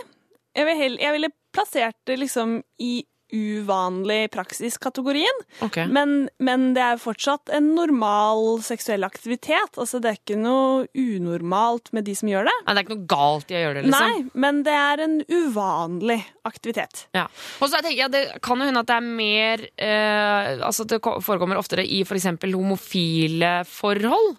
[0.58, 5.36] Jeg, vil hell- jeg ville plassert det liksom i uvanlig praksis-kategorien.
[5.62, 5.84] Okay.
[5.86, 9.78] Men, men det er fortsatt en normal seksuell aktivitet.
[9.78, 12.54] Altså, det er ikke noe unormalt med de som gjør det.
[12.66, 14.08] Nei, det er ikke noe galt i å gjøre det, liksom?
[14.10, 16.18] Nei, men det er en uvanlig
[16.50, 17.04] aktivitet.
[17.14, 17.28] Ja.
[17.60, 20.98] Og så tenker jeg Det kan jo hende at det er mer eh, Altså det
[21.04, 22.26] forekommer oftere i f.eks.
[22.50, 24.32] homofile forhold.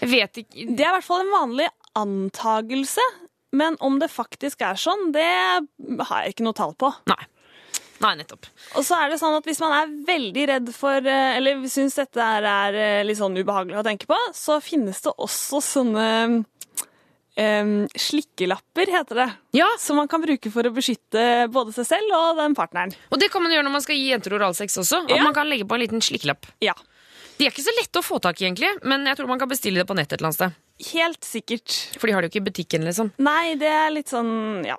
[0.00, 1.66] Jeg vet ikke Det er i hvert fall en vanlig
[1.98, 3.02] antagelse.
[3.52, 5.26] Men om det faktisk er sånn, det
[6.06, 6.92] har jeg ikke noe tall på.
[7.10, 7.22] Nei.
[8.00, 8.46] Nei, nettopp.
[8.80, 11.98] Og så er det sånn at hvis man er veldig redd for eh, Eller syns
[11.98, 16.06] dette er, eh, litt sånn ubehagelig å tenke på, så finnes det også sånne
[17.36, 19.26] um, slikkelapper, heter det.
[19.58, 22.94] Ja, Som man kan bruke for å beskytte både seg selv og den partneren.
[23.12, 25.04] Og det kan man gjøre når man skal gi jenter oralsex også.
[25.04, 25.22] At Ja.
[25.26, 26.48] man kan legge på en liten slikkelapp.
[26.64, 26.74] Ja.
[27.36, 29.48] De er ikke så lette å få tak i, egentlig, men jeg tror man kan
[29.48, 30.52] bestille det på nett et eller annet sted.
[30.80, 31.74] Helt sikkert.
[32.00, 33.10] For de har det jo ikke i butikken, liksom.
[33.20, 34.78] Nei, det er litt sånn Ja.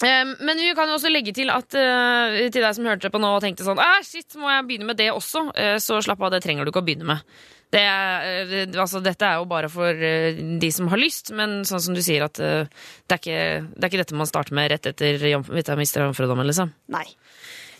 [0.00, 3.34] Men vi kan jo også legge til at eh, til deg som hørte på nå
[3.36, 5.42] og tenkte sånn ah, shit, må jeg begynne med det også?
[5.52, 7.26] Eh, Så slapp av, det trenger du ikke å begynne med.
[7.70, 11.60] Det er, eh, altså, dette er jo bare for eh, de som har lyst, men
[11.68, 13.42] sånn som du sier at eh, det, er ikke,
[13.76, 16.74] det er ikke dette man starter med rett etter hvis jeg mister jomfrudommen, liksom.
[16.90, 17.06] Nei.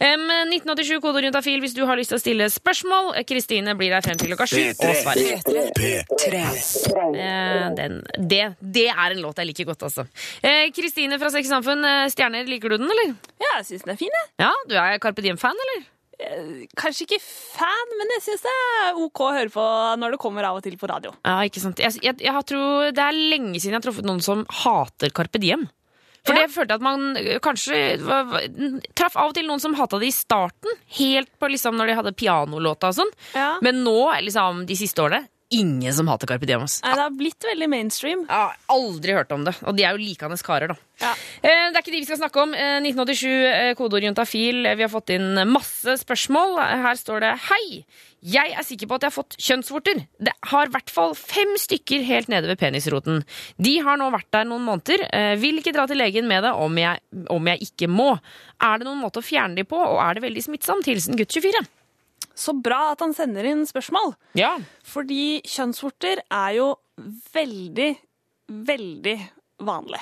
[0.01, 3.11] Em, 1987 kode rundt afil hvis du har lyst til å stille spørsmål.
[3.29, 5.43] Kristine blir der frem til klokka sju og svarer.
[7.11, 10.07] Eh, den, det, det er en låt jeg liker godt, altså.
[10.41, 13.17] Eh, Kristine fra Sex Samfunn, Stjerner, liker du den, eller?
[13.43, 14.33] Ja, jeg syns den er fin, jeg.
[14.47, 15.89] Ja, du er Carpe Diem-fan, eller?
[16.79, 19.65] Kanskje ikke fan, men jeg syns det er OK å høre på
[20.01, 21.13] når det kommer av og til på radio.
[21.27, 21.81] Ja, ikke sant.
[21.83, 25.41] Jeg, jeg, jeg tror Det er lenge siden jeg har truffet noen som hater Carpe
[25.43, 25.69] Diem.
[26.27, 26.43] For Ja.
[26.45, 28.49] det følte jeg at man kanskje var- var-
[28.95, 30.69] traff av og til noen som hata det i starten.
[30.99, 33.13] Helt på liksom når de hadde pianolåta og sånn.
[33.35, 33.55] Ja.
[33.63, 36.63] Men nå, liksom de siste årene, ingen som hater Carpe Diem.
[36.63, 38.21] Nei, det har blitt veldig mainstream.
[38.29, 39.57] Jeg har aldri hørt om det.
[39.67, 40.77] Og de er jo likende karer, da.
[41.01, 41.13] Ja.
[41.43, 42.55] Eh, Det er ikke de vi skal snakke om.
[42.55, 44.67] Eh, 1987, eh, kodeord juntafil.
[44.67, 46.59] Eh, Vi har fått inn masse spørsmål.
[46.61, 47.85] Her står det Hei!
[48.23, 50.07] Jeg er sikker på at jeg har fått kjønnsvorter.
[50.21, 53.25] Det har i hvert fall fem stykker helt nede ved penisroten.
[53.59, 55.07] De har nå vært der noen måneder.
[55.11, 58.21] Eh, Vil ikke dra til legen med det om jeg, om jeg ikke må.
[58.61, 60.85] Er det noen måte å fjerne de på, og er det veldig smittsomt?
[60.85, 61.67] Hilsen gutt 24.
[62.41, 64.15] Så bra at han sender inn spørsmål.
[64.39, 64.55] Ja.
[64.89, 66.71] Fordi kjønnsvorter er jo
[67.35, 67.91] veldig,
[68.71, 69.19] veldig
[69.69, 70.01] vanlig.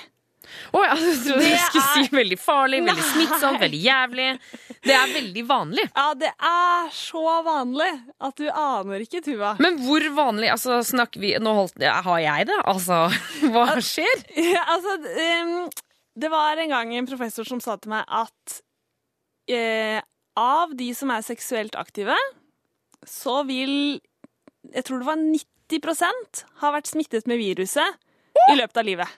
[0.72, 3.09] Å ja, jeg trodde du skulle er- si veldig farlig, veldig Nei.
[3.11, 4.29] smittsomt, veldig jævlig.
[4.87, 5.85] Det er veldig vanlig.
[5.96, 7.88] Ja, det er så vanlig
[8.24, 9.57] at du aner ikke, Tuva.
[9.61, 12.61] Men hvor vanlig altså, snakker vi Nå holdt, har jeg det?
[12.70, 13.03] Altså,
[13.53, 14.24] hva skjer?
[14.55, 14.96] Ja, altså,
[16.18, 18.61] det var en gang en professor som sa til meg at
[19.53, 19.98] eh,
[20.38, 22.16] av de som er seksuelt aktive,
[23.07, 24.01] så vil
[24.74, 27.98] Jeg tror det var 90% ha vært smittet med viruset
[28.53, 29.12] i løpet av livet.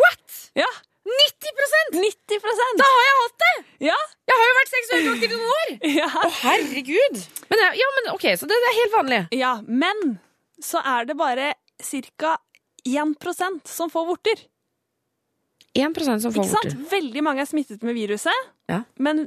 [0.00, 0.38] What?
[0.58, 0.66] Ja,
[1.06, 3.52] 90% 90% Da har jeg hatt det!
[3.86, 5.70] Ja, Jeg har jo vært seksuelt aktiv i noen år!
[6.00, 6.08] ja.
[6.24, 7.20] Å, herregud!
[7.52, 9.20] Men, ja, men ok, Så det, det er helt vanlig.
[9.38, 10.16] ja, men
[10.64, 11.52] så er det bare
[12.18, 12.34] ca.
[12.88, 14.42] 1% som får vorter.
[15.76, 16.70] 1% som får vorter.
[16.70, 16.90] Ikke sant?
[16.90, 18.82] Veldig mange er smittet med viruset, Ja.
[18.98, 19.26] men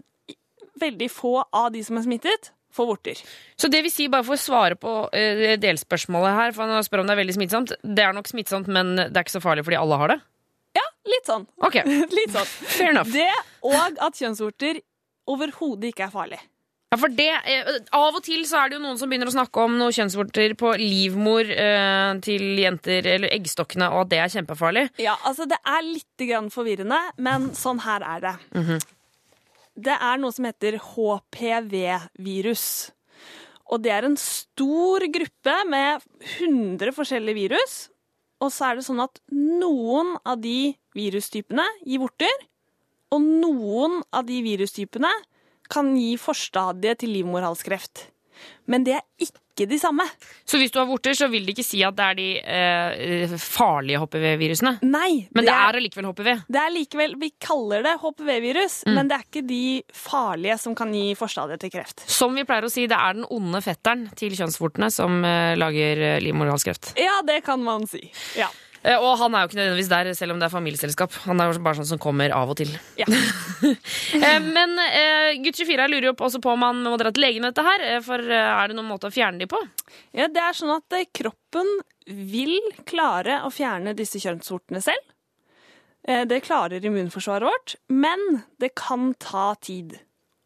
[0.81, 3.21] veldig få av de som er smittet, får vorter.
[3.57, 7.01] Så det vil si, bare for å svare på eh, delspørsmålet her, for han spør
[7.01, 7.73] om det er veldig smittsomt.
[7.81, 10.19] Det er nok smittsomt, men det er ikke så farlig fordi alle har det?
[10.77, 11.47] Ja, litt sånn.
[11.65, 11.79] Ok,
[12.19, 12.45] Litt sånn.
[12.69, 13.09] fair enough.
[13.13, 13.25] Det
[13.65, 14.83] og at kjønnsvorter
[15.29, 16.39] overhodet ikke er farlig.
[16.89, 19.33] Ja, for det, eh, Av og til så er det jo noen som begynner å
[19.35, 24.31] snakke om noen kjønnsvorter på livmor eh, til jenter, eller eggstokkene, og at det er
[24.37, 24.85] kjempefarlig.
[25.01, 28.33] Ja, altså Det er litt grann forvirrende, men sånn her er det.
[29.79, 32.65] Det er noe som heter HPV-virus.
[33.69, 36.03] Og det er en stor gruppe med
[36.41, 37.75] 100 forskjellige virus.
[38.43, 42.33] Og så er det sånn at noen av de virustypene gir vorter,
[43.13, 45.11] og noen av de virustypene
[45.69, 48.07] kan gi forstadiet til livmorhalskreft.
[48.69, 50.05] Men det er ikke de samme.
[50.47, 53.33] Så hvis du har vorter, så vil det ikke si at det er de eh,
[53.41, 54.75] farlige HPV-virusene?
[54.87, 56.29] Nei, Men det er allikevel HPV?
[56.47, 60.93] Det er likevel, Vi kaller det HPV-virus, men det er ikke de farlige som kan
[60.95, 62.05] gi forstadiet til kreft.
[62.07, 66.05] Som vi pleier å si, det er den onde fetteren til kjønnsvortene som eh, lager
[66.13, 66.93] eh, livmorhalskreft.
[67.01, 68.05] Ja, det kan man si.
[68.39, 68.47] Ja.
[68.83, 71.15] Eh, og han er jo ikke nødvendigvis der, selv om det er familieselskap.
[71.25, 72.73] Han er jo bare sånn som kommer av og til.
[72.99, 73.09] Ja.
[74.19, 77.25] Eh, men eh, gutt 24 her lurer jo også på om han må dra til
[77.25, 77.83] legen med dette her.
[78.05, 79.59] For er det noen måte å fjerne de på?
[80.15, 81.67] ja, Det er sånn at kroppen
[82.07, 82.55] vil
[82.87, 85.03] klare å fjerne disse kjønnsvortene selv.
[86.31, 89.97] Det klarer immunforsvaret vårt, men det kan ta tid.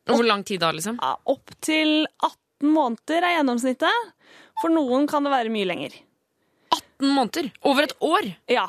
[0.09, 0.97] Og hvor lang tid da, liksom?
[1.29, 4.11] Opptil 18 måneder er gjennomsnittet.
[4.59, 6.01] For noen kan det være mye lenger.
[7.03, 7.51] 18 måneder?
[7.67, 8.29] Over et år?
[8.51, 8.67] Ja.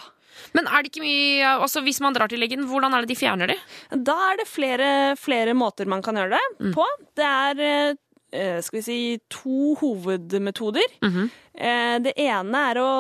[0.55, 3.19] Men er det ikke mye Altså, hvis man drar til legen, hvordan er det de
[3.21, 3.57] fjerner de?
[4.03, 6.85] Da er det flere, flere måter man kan gjøre det på.
[7.15, 7.63] Det er
[8.35, 8.99] eh, skal vi si,
[9.31, 10.97] to hovedmetoder.
[11.55, 12.91] Eh, Det ene er å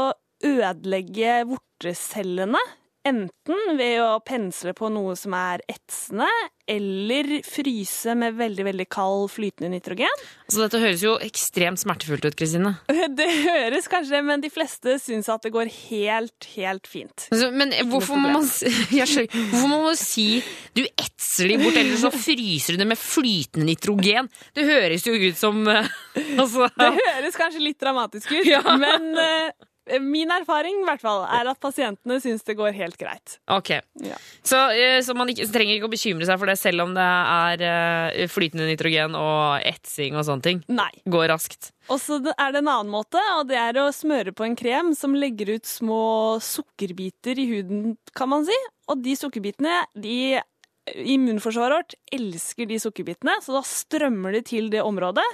[0.44, 2.60] ødelegge vortecellene.
[3.04, 6.24] Enten ved å pensle på noe som er etsende,
[6.72, 10.08] eller fryse med veldig veldig kald flytende nitrogen.
[10.46, 12.72] Altså, Dette høres jo ekstremt smertefullt ut, Kristine.
[13.18, 17.26] Det høres kanskje, men de fleste syns at det går helt, helt fint.
[17.28, 20.26] Altså, Men hvorfor må, man, skjønner, hvorfor må man si
[20.72, 24.32] du etser de bort, eller så fryser du det med flytende nitrogen?
[24.56, 25.92] Det høres jo ut som eh,
[26.40, 28.64] altså, Det høres kanskje litt dramatisk ut, Ja.
[28.80, 29.52] men eh,
[30.00, 33.38] min erfaring i hvert fall er at pasientene syns det går helt greit.
[33.52, 33.70] Ok,
[34.00, 34.16] Ja.
[34.42, 37.04] Så, eh, så man ikke, trenger ikke å bekymre seg for det, selv om det
[37.04, 40.62] er eh, flytende nitrogen og etsing og sånne ting?
[40.68, 40.90] Nei.
[41.08, 41.72] Går raskt.
[41.92, 44.94] Og så er det en annen måte, og det er å smøre på en krem
[44.96, 48.56] som legger ut små sukkerbiter i huden, kan man si.
[48.88, 50.40] Og de sukkerbitene, de
[50.84, 55.24] Immunforsvaret vårt elsker de sukkerbitene, så da strømmer de til det området.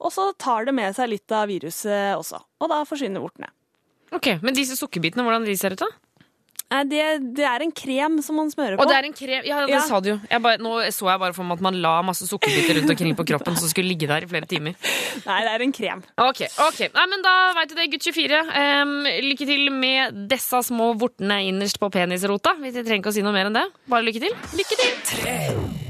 [0.00, 2.40] Og så tar det med seg litt av viruset også.
[2.60, 3.50] Og da forsvinner vortene.
[4.12, 5.86] Ok, Men disse sukkerbitene, hvordan de ser ut, da?
[6.66, 7.02] Eh, Det,
[7.36, 8.82] det er en krem som man smører på.
[8.82, 9.80] Og det er en krem Ja, det Ja.
[9.86, 10.20] sa du jo.
[10.30, 13.14] Jeg bare, nå så jeg bare for meg at man la masse sukkerbiter rundt omkring
[13.14, 14.74] på kroppen som skulle ligge der i flere timer.
[15.26, 16.02] Nei, det er en krem.
[16.18, 16.80] Ok, ok.
[16.94, 18.42] Nei, men Da veit du det, gutt 24.
[18.50, 18.96] Em,
[19.30, 22.56] lykke til med disse små vortene innerst på penisrota.
[22.60, 23.66] Vi trenger ikke å si noe mer enn det.
[23.88, 24.34] Bare lykke til.
[24.58, 25.85] Lykke til!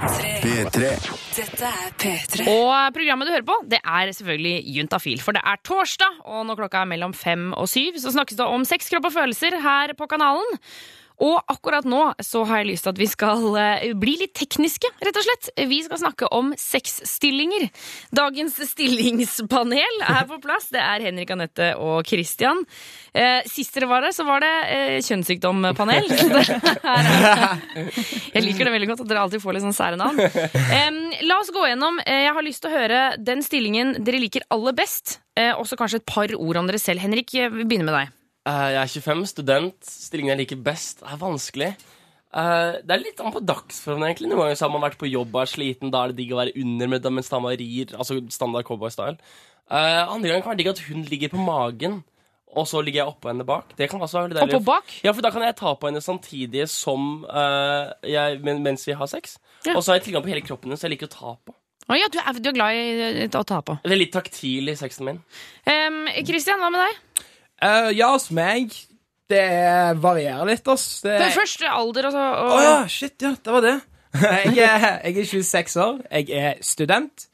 [0.00, 0.92] P3.
[1.36, 2.46] Dette er P3.
[2.48, 5.20] Og programmet du hører på, det er selvfølgelig Juntafil.
[5.20, 8.46] For det er torsdag, og når klokka er mellom fem og syv, så snakkes det
[8.48, 10.56] om sex, kropp og følelser her på kanalen.
[11.20, 14.88] Og akkurat nå så har jeg lyst til at vi skal eh, bli litt tekniske,
[15.04, 15.50] rett og slett.
[15.68, 17.68] Vi skal snakke om sexstillinger.
[18.16, 20.70] Dagens stillingspanel er på plass.
[20.72, 22.62] Det er Henrik, Anette og Christian.
[23.12, 26.08] Eh, sist dere var der, så var det eh, kjønnssykdompanel.
[28.30, 30.20] Jeg liker det veldig godt at dere alltid får litt sånn sære navn.
[31.26, 32.00] La oss gå gjennom.
[32.06, 35.18] Jeg har lyst til å høre den stillingen dere liker aller best.
[35.58, 37.02] Også kanskje et par ord om dere selv.
[37.04, 38.16] Henrik, vi begynner med deg.
[38.48, 39.78] Eh, jeg er 25, student.
[39.84, 41.74] Stillingen jeg liker best, er vanskelig.
[42.30, 44.30] Eh, det er litt an på dagsformen, egentlig.
[44.30, 45.90] Noen ganger har man vært på jobb og er sliten.
[45.92, 47.92] Da er det digg å være under med- mens dama rir.
[47.96, 49.18] Altså standard cowboy-style.
[49.70, 52.02] Eh, andre ganger kan det være digg at hun ligger på magen,
[52.56, 53.76] og så ligger jeg oppå henne bak.
[53.76, 54.54] Det kan også være veldig deilig.
[54.56, 54.84] Oppå bak?
[55.04, 59.06] Ja, for da kan jeg ta på henne samtidig som uh, jeg, mens vi har
[59.06, 59.38] sex.
[59.64, 59.76] Ja.
[59.76, 61.54] Og så har jeg tilgang på hele kroppen hennes, så jeg liker å ta på.
[61.90, 63.78] Oh, ja, du er, du er glad i å ta på.
[63.82, 65.22] Det er litt taktil i sexen min.
[65.66, 67.24] Em, Christian, hva med deg?
[67.60, 68.72] Eh, ja, hos meg
[69.30, 69.44] Det
[70.02, 71.02] varierer litt, ass.
[71.04, 71.12] Det...
[71.20, 72.22] Men først alder, altså.
[72.24, 73.76] Å Og, ja, shit, ja, det var det.
[74.16, 77.28] jeg, er, jeg er 26 år, jeg er student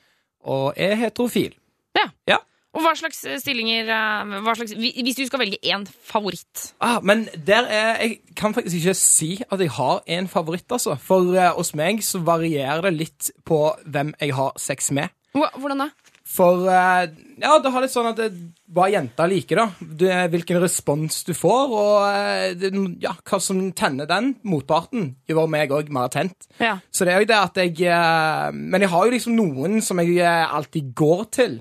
[0.46, 1.54] og er heterofil.
[1.96, 2.10] ja.
[2.28, 2.36] Ja.
[2.76, 7.24] og hva slags stillinger eh, hva slags, Hvis du skal velge én favoritt Ah, men
[7.46, 10.98] der er, jeg kan faktisk ikke si at jeg har en favoritt, altså.
[11.00, 15.08] For uh, hos meg så varierer det litt på hvem jeg har sex med.
[15.32, 15.88] Hvordan da?
[16.26, 17.06] For eh,
[17.38, 18.30] ja, det har litt sånn at det,
[18.74, 19.86] hva jenta liker, da.
[20.00, 25.46] Det, hvilken respons du får, og eh, det, ja, hva som tenner den motparten, gjør
[25.52, 26.48] meg òg mer tent.
[26.58, 26.76] Ja.
[26.90, 30.02] Så det er jo det at jeg eh, Men jeg har jo liksom noen som
[30.02, 31.60] jeg eh, alltid går til,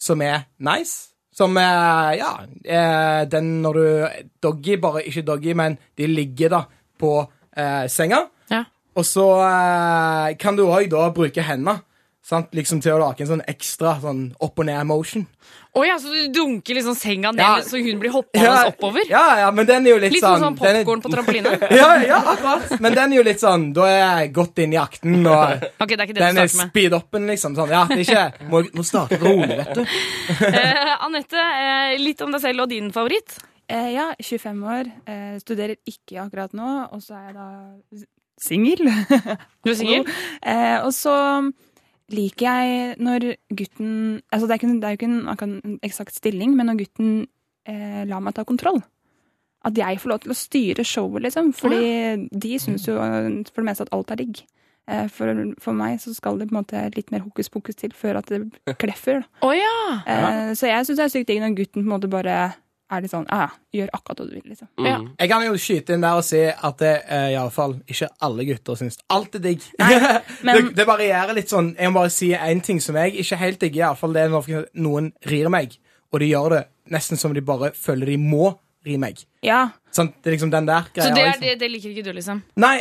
[0.00, 1.12] som er nice.
[1.38, 2.32] Som Ja,
[2.66, 6.62] eh, den når du Doggy, bare ikke doggy, men de ligger da
[6.98, 7.12] på
[7.54, 8.24] eh, senga.
[8.50, 8.64] Ja.
[8.98, 11.84] Og så eh, kan du òg da bruke hendene.
[12.28, 12.50] Sant?
[12.52, 15.22] Liksom til å lage en sånn ekstra sånn opp og ned motion.
[15.78, 17.62] Å ja, så du dunker liksom senga ned Ja.
[17.64, 19.06] så hun blir hoppende oppover?
[19.08, 21.52] Ja, ja, men den er jo litt, Litt sånn sånn som den er- på trampoline?
[21.80, 22.74] Ja, ja, akkurat.
[22.84, 25.96] Men den er jo litt sånn Da er jeg godt inn i akten, og okay,
[25.96, 27.56] det er ikke det den du er speed-upen, liksom.
[27.56, 29.84] Sånn, ja, det er ikke Må, må starte rolig, vet du.
[30.52, 33.38] Eh, Anette, eh, litt om deg selv og din favoritt.
[33.68, 34.92] Eh, ja, 25 år.
[35.08, 37.48] Eh, studerer ikke akkurat nå, og så er jeg da
[38.38, 38.84] singel.
[39.64, 40.04] Du er singel?
[40.42, 41.14] eh, og så
[42.14, 43.90] liker jeg når gutten
[44.32, 47.10] Altså det er, ikke, det er jo ikke en, en eksakt stilling, men når gutten
[47.68, 48.80] eh, lar meg ta kontroll.
[49.66, 51.50] At jeg får lov til å styre showet, liksom.
[51.56, 54.44] Fordi de syns jo for det meste at alt er digg.
[54.88, 57.92] Eh, for, for meg så skal det på en måte litt mer hokus pokus til
[57.92, 58.40] før at det
[58.82, 59.20] kleffer.
[59.24, 59.42] Da.
[59.44, 59.74] Å ja!
[60.08, 62.38] Eh, så jeg syns det er sykt digg når gutten på en måte bare
[62.90, 63.48] er det sånn Ja, ja,
[63.80, 64.68] gjør akkurat hva du vil, liksom.
[64.78, 64.86] Mm.
[64.88, 64.98] Ja.
[65.20, 68.78] Jeg kan jo skyte inn der og si at det er iallfall ikke alle gutter
[68.80, 69.66] syns alt er digg.
[70.42, 71.74] men- det, det varierer litt sånn.
[71.78, 74.68] Jeg må bare si én ting som jeg ikke helt digger, iallfall det er når
[74.74, 75.76] noen rir meg,
[76.12, 78.54] og de gjør det nesten som de bare føler de må
[78.86, 79.20] ri meg.
[79.44, 81.04] Ja, Sånn, det er liksom den der greia.
[81.06, 81.44] Så det, er, liksom.
[81.46, 82.42] det, det liker ikke du, liksom?
[82.60, 82.72] Nei,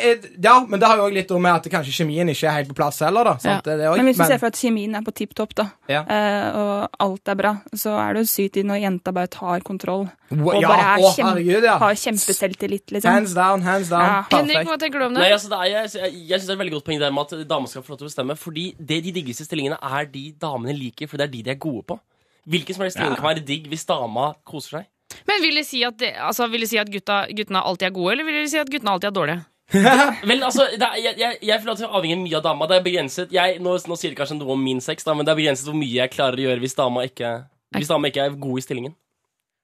[0.44, 2.76] ja, men det har jo også litt med at kanskje kjemien ikke er helt på
[2.78, 3.34] plass heller, da.
[3.40, 3.64] Sant?
[3.64, 5.66] Det det også- Men hvis du ser for at kjemien er på tipp topp, da,
[5.88, 6.02] Ja.
[6.04, 9.60] uh, og alt er bra, så er det jo sykt i når jenta bare tar
[9.62, 10.10] kontroll.
[10.30, 11.30] Wow, Og ja, bare er å, kjem...
[11.32, 11.78] herregud, ja.
[11.80, 13.12] Har kjempeselvtillit, liksom.
[13.12, 14.04] Hands down, hands down.
[14.04, 14.26] Ja.
[14.38, 16.58] Henrik, hva tenker du om Nei, altså, det er, jeg jeg, jeg synes det er
[16.58, 18.36] et veldig godt poeng det med at damer skal få lov til å bestemme.
[18.38, 21.60] Fordi det de diggeste stillingene er de damene liker, for det er de de er
[21.64, 22.00] gode på.
[22.48, 24.86] Hvilken som helst stilling kan være digg hvis dama koser seg.
[25.28, 27.94] Men Vil det si at, det, altså, vil det si at gutta, guttene alltid er
[27.96, 29.46] gode, eller vil det si at guttene alltid er dårlige?
[30.30, 32.68] Vel, altså, det er, jeg, jeg, jeg føler at det avhenger mye av dama.
[32.72, 35.28] Det er begrenset jeg, nå, nå sier det kanskje noe om min sex, da, men
[35.28, 37.32] det er begrenset hvor mye jeg klarer å gjøre hvis dama ikke,
[37.76, 38.96] hvis dama ikke er god i stillingen.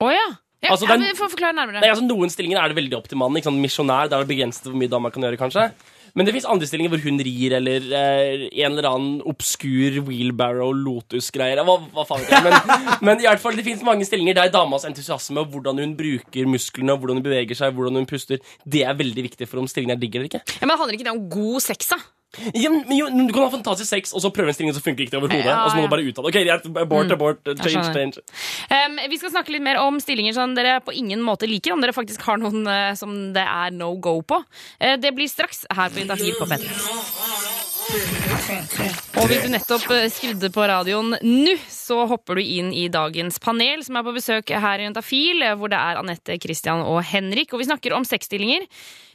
[0.04, 0.26] Å ja!
[0.64, 1.80] ja, Altså, ja den- men Få forklare nærmere.
[1.84, 3.60] Nei, altså, Noen stillinger er det veldig opp til mannen.
[3.64, 5.70] Misjonær, der er det begrenset hvor mye dama kan gjøre, kanskje.
[6.14, 10.70] Men det fins andre stillinger hvor hun rir, eller eh, en eller annen obskur wheelbarrow
[10.78, 11.64] lotus-greier.
[11.66, 12.46] Hva, hva faen vet jeg.
[12.46, 12.74] Men,
[13.10, 16.50] men i hvert fall, det fins mange stillinger der damas entusiasme og hvordan hun bruker
[16.50, 19.98] musklene, hvordan hun beveger seg, hvordan hun puster, det er veldig viktig for om stillingen
[19.98, 20.44] er digg eller ikke.
[20.60, 21.98] Ja, men Handler ikke det om god sex, da?
[22.54, 25.14] Ja, jo, Du kan ha fantastisk sex, og så prøve en stilling, som funker ikke
[25.14, 25.46] det overhodet.
[25.46, 26.32] Ja, og så må du bare ut av det.
[26.34, 26.38] Ok,
[26.82, 28.24] abort, abort, change, change.
[28.74, 31.76] Um, vi skal snakke litt mer om stillinger som dere på ingen måte liker.
[31.76, 34.42] Om dere faktisk har noen uh, som det er no go på.
[34.82, 37.64] Uh, det blir straks her på Intervju på P3.
[39.22, 43.38] Og hvis du nettopp eh, skrudde på radioen nå, så hopper du inn i dagens
[43.44, 47.54] panel, som er på besøk her i Juntafil, hvor det er Anette, Christian og Henrik.
[47.54, 48.66] Og vi snakker om sexstillinger.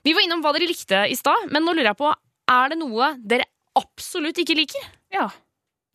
[0.06, 2.12] Vi var innom hva dere likte i stad, men nå lurer jeg på,
[2.50, 3.46] er det noe dere
[3.78, 4.88] absolutt ikke liker?
[5.14, 5.28] Ja.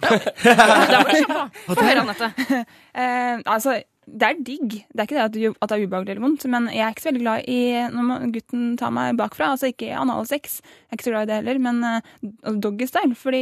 [0.04, 1.49] Da må du kjappe.
[1.70, 2.32] Få høre, Anette.
[2.93, 4.74] Eh, altså, det er digg.
[4.93, 6.91] Det er ikke det at, det- at det er ubehagelig eller vondt, men jeg er
[6.93, 7.60] ikke så veldig glad i
[7.95, 9.47] når gutten tar meg bakfra.
[9.56, 10.60] Altså ikke analsex.
[10.62, 13.18] Jeg er ikke så glad i det heller, men uh, doggystyle.
[13.18, 13.41] Fordi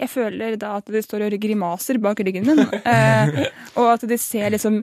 [0.00, 2.64] jeg føler da at de står og gjør grimaser bak ryggen min.
[2.66, 3.44] Uh,
[3.78, 4.80] og at de ser liksom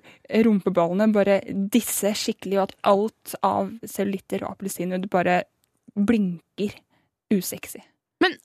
[0.47, 1.41] rumpeballene bare
[1.75, 5.41] disse skikkelig, og at alt av cellulitter og appelsinhud bare
[5.97, 6.79] blinker
[7.33, 7.81] usexy.
[8.23, 8.35] Men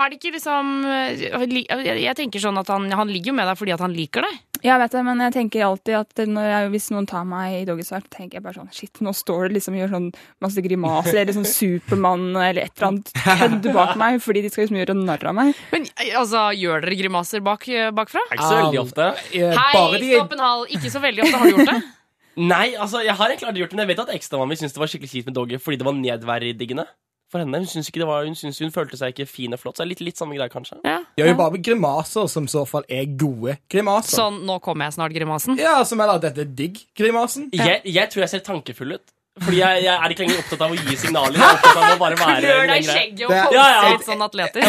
[0.00, 3.58] er det ikke liksom eh, Jeg tenker sånn at han, han ligger jo med deg
[3.60, 4.38] fordi at han liker deg.
[4.62, 7.64] Ja, vet det, men jeg tenker alltid at når jeg, hvis noen tar meg i
[7.66, 10.06] doggystyle, tenker jeg bare sånn Shit, nå står det liksom og gjør sånn
[10.44, 14.64] masse grimaser, eller sånn Supermann eller et eller annet kødd bak meg, fordi de skal
[14.68, 15.50] liksom gjøre narr av meg.
[15.74, 18.22] Men eh, altså, gjør dere grimaser bak, eh, bakfra?
[18.30, 19.08] Ikke så veldig ofte.
[19.34, 20.64] Eh, Hei, bare de- stopp en hal.
[20.78, 21.42] Ikke så veldig ofte.
[21.42, 21.80] Har du gjort det?
[22.54, 24.78] Nei, altså, jeg har egentlig aldri gjort det, men jeg vet at ekstramannen min syntes
[24.78, 26.86] det var skikkelig kjipt med doggy fordi det var nedverdigende
[27.32, 27.62] for henne.
[27.62, 29.78] Hun syns, ikke var, hun, hun følte seg ikke fin og flott.
[29.78, 30.78] Så det er litt, litt samme greie, kanskje.
[30.86, 30.98] Ja.
[31.18, 34.16] Gjør jo bare grimaser som i så fall er gode grimaser.
[34.20, 35.58] Sånn 'nå kommer jeg snart'-grimasen?
[35.60, 37.50] Ja, som er da dette digg-grimasen.
[37.56, 39.11] Jeg, jeg tror jeg ser tankefull ut.
[39.40, 41.38] Fordi jeg, jeg er ikke lenger opptatt av å gi signaler.
[41.40, 43.64] Jeg er opptatt av å bare være Klør deg i skjegget og Det- pose Ja,
[43.72, 43.92] ja.
[43.94, 44.66] litt sånn atleter.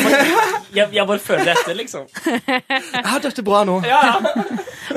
[0.73, 2.05] Jeg, jeg bare føler etter, liksom.
[2.23, 3.81] Ja, dette er bra nå.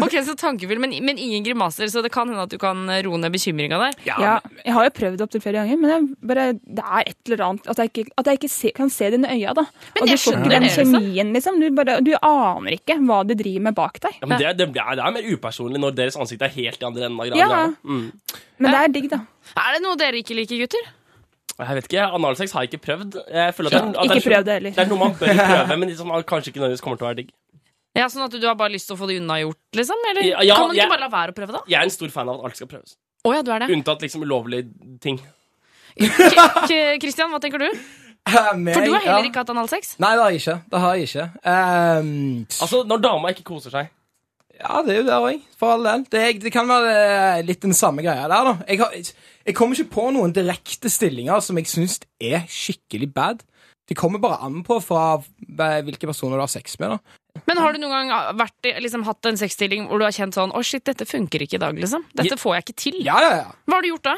[0.03, 3.19] Ok, så tankefull, men, men ingen grimaser, så det kan hende at du kan roe
[3.23, 3.95] ned bekymringa der.
[4.05, 4.17] Ja,
[4.65, 7.71] jeg har jo prøvd opptil flere ganger, men jeg bare, det er et eller annet
[7.71, 9.65] At jeg ikke, at jeg ikke se, kan se det i øya, da.
[10.01, 10.93] Men jeg skjønner den det, liksom.
[10.99, 11.61] kjemien, liksom.
[11.63, 14.19] Du, bare, du aner ikke hva de driver med bak deg.
[14.21, 16.83] Ja, men det, det, det, er, det er mer upersonlig når deres ansikt er helt
[16.83, 17.63] i andre enden av Ja.
[17.87, 18.05] Mm.
[18.59, 19.23] Men det er digg, da.
[19.55, 20.89] Er det noe dere ikke liker, gutter?
[21.57, 23.15] Jeg vet ikke, Analsex har jeg ikke prøvd.
[23.33, 24.71] Jeg føler at det, er- at Ikke det, er, prøv det heller.
[24.77, 27.21] det er noe man bør prøve, men liksom, kanskje ikke nødvendigvis kommer til å være
[27.23, 27.31] digg.
[27.97, 30.03] Ja, Sånn at du har bare lyst til å få det unnagjort, liksom?
[30.11, 31.63] Eller Ja, ja, kan man ikke jeg- bare la være å prøve, da?
[31.73, 32.97] Jeg er en stor fan av at alt skal prøves.
[33.25, 33.71] Oh, ja, du er det.
[33.73, 34.69] Unntatt liksom ulovlige
[35.01, 35.17] ting.
[35.97, 37.71] K- K- Christian, hva tenker du?
[38.27, 38.33] Eh,
[38.75, 39.29] For du har heller ja.
[39.31, 39.93] ikke hatt analsex?
[40.03, 40.55] Nei, det har jeg ikke.
[40.73, 41.27] Det har jeg ikke.
[41.47, 42.09] Um,
[42.59, 43.91] Altså, når dama ikke koser seg.
[44.59, 46.03] ja, det er jo det òg, for all del.
[46.11, 48.57] Det, det kan være eh, litt den samme greia der, da.
[48.67, 48.97] Jeg, har,
[49.47, 53.45] jeg kommer ikke på noen direkte stillinger som jeg syns er skikkelig bad.
[53.87, 55.21] Det kommer bare an på fra
[55.87, 56.97] hvilke personer du har sex med.
[56.97, 57.43] da.
[57.47, 60.55] Men har du noen gang vært, liksom, hatt en sexstilling hvor du har kjent sånn
[60.57, 62.07] Å, shit, dette funker ikke i dag, liksom?
[62.17, 62.97] Dette får jeg ikke til.
[63.07, 63.51] Ja, ja, ja.
[63.69, 64.17] Hva har du gjort da?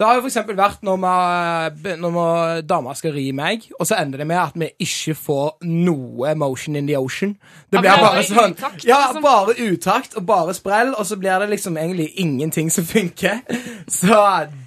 [0.00, 0.96] Det har jo eksempel vært når,
[1.84, 5.14] vi, når vi, dama skal ri meg, og så ender det med at vi ikke
[5.14, 7.34] får noe motion in the ocean.
[7.70, 9.22] Det blir bare bare sånn utakt, Ja, liksom.
[9.22, 13.42] bare utakt og bare sprell, og så blir det liksom egentlig ingenting som funker.
[14.00, 14.16] Så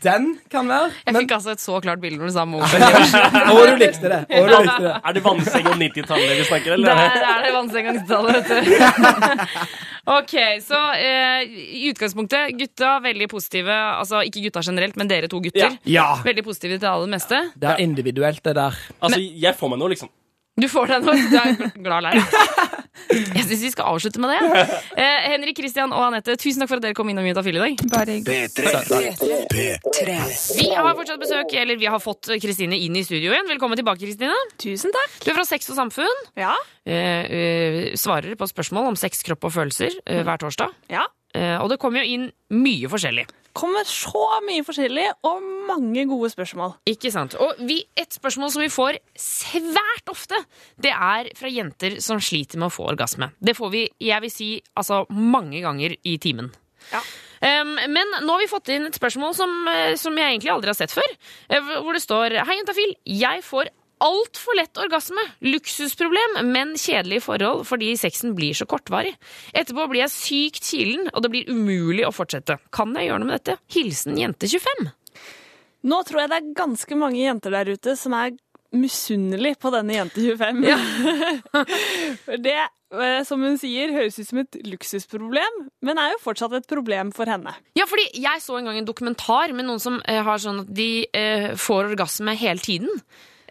[0.04, 0.92] den kan være.
[1.06, 2.84] Jeg Men, fikk altså et så klart bilde når du sa motion.
[2.84, 4.22] og du likte det.
[4.30, 4.94] Og du likte det.
[5.02, 7.02] Er det vannseng og 90-tallet vi snakker, eller?
[7.02, 9.68] Der er det vannseng og 90-tallet, vet du.
[10.06, 13.74] Ok, så eh, i utgangspunktet, gutta veldig positive.
[13.74, 15.78] Altså ikke gutta generelt, men dere to gutter.
[15.90, 16.08] Ja.
[16.26, 17.42] Veldig positive til alle det meste.
[17.56, 18.78] Det er individuelt, det der.
[19.00, 20.12] Altså, jeg får meg noe, liksom.
[20.56, 21.20] Du får deg noe.
[21.28, 22.76] Du er glad lærer.
[23.12, 24.62] Jeg syns vi skal avslutte med det.
[24.96, 27.82] Eh, Henrik, Christian og Anette, tusen takk for at dere kom innom Juntafil i dag.
[27.92, 28.72] Bare P3.
[29.52, 30.16] P3.
[30.62, 33.52] Vi har fortsatt besøk, eller vi har fått Kristine inn i studio igjen.
[33.52, 34.38] Velkommen tilbake, Kristine.
[34.64, 35.20] Tusen takk.
[35.26, 36.24] Du er fra Sex og Samfunn.
[36.40, 36.56] Ja.
[36.88, 40.72] Eh, eh, svarer på spørsmål om sex, kropp og følelser eh, hver torsdag.
[40.96, 41.04] ja.
[41.36, 43.26] Eh, og det kommer jo inn mye forskjellig.
[43.56, 46.74] Kommer så mye forskjellig og mange gode spørsmål.
[46.92, 47.38] Ikke sant?
[47.40, 50.40] Og vi, et spørsmål som vi får svært ofte,
[50.82, 53.32] det er fra jenter som sliter med å få orgasme.
[53.40, 56.52] Det får vi, jeg vil si, altså mange ganger i timen.
[56.92, 57.00] Ja.
[57.46, 60.72] Um, men nå har vi fått inn et spørsmål som, eh, som jeg egentlig aldri
[60.72, 61.16] har sett før.
[61.50, 62.96] eh, Hvor det står Hei, jentafil.
[63.06, 63.72] Jeg får
[64.04, 65.22] altfor lett orgasme.
[65.46, 69.16] Luksusproblem, men kjedelige forhold fordi sexen blir så kortvarig.
[69.56, 72.60] Etterpå blir jeg sykt kilen, og det blir umulig å fortsette.
[72.76, 73.60] Kan jeg gjøre noe med dette?
[73.76, 74.90] Hilsen jente 25.
[75.86, 78.34] Nå tror jeg det er ganske mange jenter der ute som er
[78.76, 80.64] misunnelig på denne jente 25.
[80.68, 80.80] Ja.
[82.48, 82.58] det,
[82.96, 87.14] eh, som hun sier, høres ut som et luksusproblem, men er jo fortsatt et problem
[87.16, 87.54] for henne.
[87.78, 90.74] Ja, fordi jeg så en gang en dokumentar med noen som eh, har sånn at
[90.76, 92.92] de eh, får orgasme hele tiden.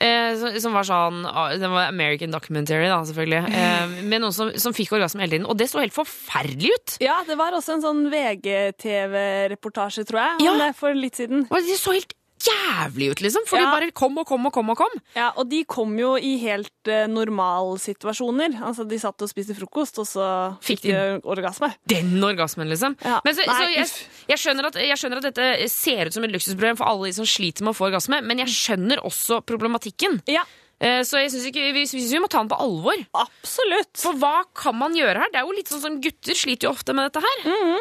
[0.00, 3.42] Eh, som, som var sånn Den Det var American Documentary, da, selvfølgelig.
[3.54, 5.46] Eh, med noen som, som fikk orgasme hele tiden.
[5.46, 6.96] Og det så helt forferdelig ut!
[7.04, 10.54] Ja, det var også en sånn VGTV-reportasje, tror jeg, om Ja.
[10.66, 11.46] det for litt siden.
[11.50, 12.14] Og det så helt
[12.46, 13.44] jævlig ut, liksom!
[13.46, 13.64] For Ja.
[13.64, 14.94] de bare kom og kom og kom og kom.
[15.16, 18.58] Ja, og de kom jo i helt uh, normalsituasjoner.
[18.64, 20.26] Altså, de satt og spiste frokost, og så
[20.64, 21.72] Fikk de orgasme.
[21.90, 22.96] Den orgasmen, liksom.
[23.04, 23.20] Ja.
[23.24, 23.86] Men så, så jeg,
[24.28, 27.16] jeg, skjønner at, jeg skjønner at dette ser ut som et luksusproblem for alle de
[27.16, 30.20] som sliter med å få orgasme, men jeg skjønner også problematikken.
[30.30, 30.44] Ja.
[30.80, 32.98] Eh, Så jeg synes ikke- vi, synes vi må ta den på alvor.
[33.14, 33.96] Absolutt.
[33.96, 35.30] For hva kan man gjøre her?
[35.32, 37.78] Det er jo litt sånn som gutter sliter jo ofte med dette her.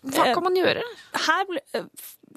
[0.00, 0.82] Hva Eh, kan man gjøre?
[1.26, 1.82] her eh,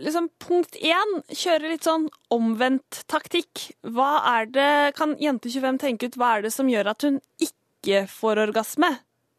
[0.02, 3.70] liksom punkt én kjøre litt sånn omvendt taktikk.
[3.86, 7.20] Hva er det, kan jente 25 tenke ut, hva er det som gjør at hun
[7.42, 8.90] ikke får orgasme?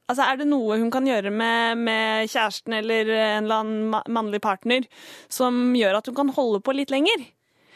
[0.05, 4.43] Altså, Er det noe hun kan gjøre med, med kjæresten eller en eller annen mannlig
[4.45, 4.85] partner
[5.33, 7.25] som gjør at hun kan holde på litt lenger?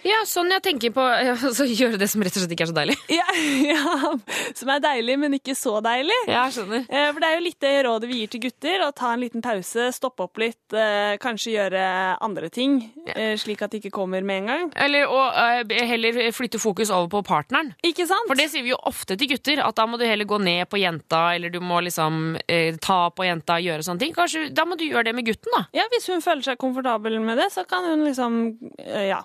[0.08, 1.02] Ja, sånn jeg tenker på
[1.34, 2.96] altså, Gjøre det som rett og slett ikke er så deilig.
[3.18, 3.26] Ja,
[3.68, 4.12] ja,
[4.56, 6.16] Som er deilig, men ikke så deilig.
[6.30, 6.86] Ja, skjønner.
[6.88, 8.84] Eh, For det er jo litt det rådet vi gir til gutter.
[8.86, 11.82] Å ta en liten pause, stoppe opp litt, eh, kanskje gjøre
[12.24, 12.78] andre ting,
[13.08, 13.34] Ja.
[13.40, 14.66] slik at det ikke kommer med en gang.
[14.76, 15.20] Eller å
[15.62, 17.74] eh, heller flytte fokus over på partneren.
[17.86, 18.28] Ikke sant?
[18.30, 20.68] For det sier vi jo ofte til gutter, at da må du heller gå ned
[20.72, 24.14] på jenta, eller du må liksom eh, ta på jenta, gjøre sånne ting.
[24.16, 25.64] Kanskje, da må du gjøre det med gutten, da.
[25.76, 28.38] Ja, Hvis hun føler seg komfortabel med det, så kan hun liksom
[28.78, 29.22] eh, ja,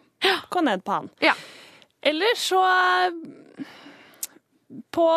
[0.49, 1.09] gå ned på han.
[1.23, 1.33] Ja.
[2.03, 3.65] Eller så eh,
[4.93, 5.07] på,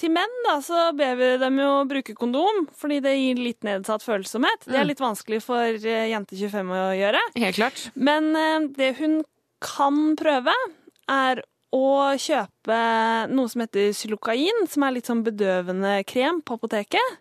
[0.00, 4.04] Til menn da, så ber vi dem jo bruke kondom, fordi det gir litt nedsatt
[4.04, 4.66] følsomhet.
[4.66, 7.20] Det er litt vanskelig for eh, jente 25 å gjøre.
[7.42, 7.84] Helt klart.
[7.94, 9.20] Men eh, det hun
[9.64, 10.54] kan prøve,
[11.10, 11.44] er
[11.76, 12.78] å kjøpe
[13.30, 17.20] noe som heter xylokain, som er litt sånn bedøvende krem på apoteket.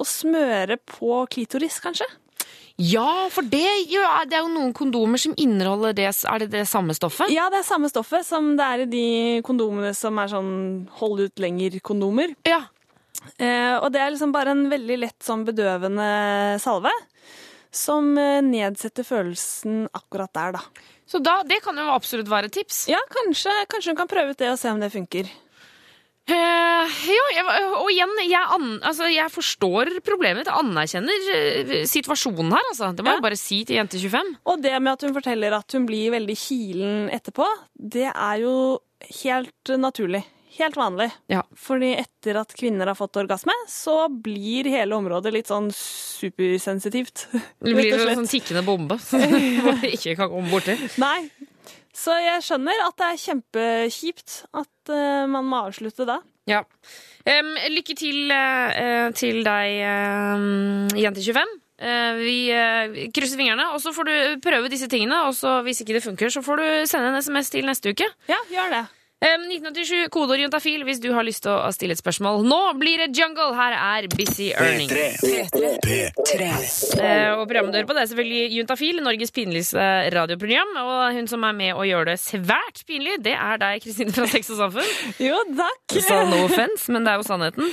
[0.00, 2.06] Og smøre på klitoris, kanskje.
[2.80, 3.60] Ja, for det,
[3.92, 7.28] ja, det er jo noen kondomer som inneholder det Er det det samme stoffet?
[7.32, 9.06] Ja, det er samme stoffet som det er i de
[9.44, 10.52] kondomene som er sånn
[11.00, 12.32] hold ut lenger-kondomer.
[12.48, 12.62] Ja.
[13.36, 16.08] Eh, og det er liksom bare en veldig lett sånn bedøvende
[16.62, 16.94] salve.
[17.70, 20.88] Som eh, nedsetter følelsen akkurat der, da.
[21.10, 22.84] Så da, det kan jo absolutt være et tips.
[22.90, 25.28] Ja, kanskje, kanskje hun kan prøve ut det og se om det funker.
[26.30, 26.96] Eh,
[27.34, 27.44] ja,
[27.80, 30.46] og igjen, jeg, an, altså, jeg forstår problemet.
[30.46, 32.92] Jeg anerkjenner eh, situasjonen her, altså.
[32.94, 33.18] Det må Ja.
[33.18, 34.34] jeg bare si til jente 25.
[34.46, 38.54] Og det med at hun forteller at hun blir veldig kilen etterpå, det er jo
[39.22, 40.22] helt naturlig.
[40.58, 41.06] Helt vanlig.
[41.30, 41.42] Ja.
[41.56, 47.28] Fordi etter at kvinner har fått orgasme, så blir hele området litt sånn supersensitivt.
[47.62, 50.74] Det blir en sånn tikkende bombe som det ikke kan komme borti.
[51.00, 51.30] Nei.
[51.96, 56.20] Så jeg skjønner at det er kjempekjipt at eh, man må avslutte da.
[56.48, 56.64] Ja.
[57.20, 60.46] Um, lykke til uh, til deg, eh,
[61.02, 61.58] jente 25.
[61.80, 62.36] Uh, vi
[63.16, 64.14] krysser fingrene, og så får du
[64.44, 65.22] prøve disse tingene.
[65.28, 68.08] Og så hvis ikke det funker, så får du sende en SMS til neste uke.
[68.28, 68.86] Ja, gjør det.
[69.20, 72.40] Em, 1987, kodeord juntafil hvis du har lyst til å stille et spørsmål.
[72.48, 73.50] Nå blir det jungle!
[73.52, 74.88] Her er Busy Earning.
[74.88, 75.20] Eh,
[77.34, 79.84] og programmet du hører på, det er selvfølgelig Juntafil, Norges pinligste
[80.16, 80.72] radioprogram.
[80.86, 84.24] Og hun som er med og gjør det svært pinlig, det er deg, Kristine fra
[84.30, 84.90] Sex og Samfunn.
[85.20, 86.00] Jo, takk.
[86.00, 87.68] Sa no offense, men det er jo sannheten.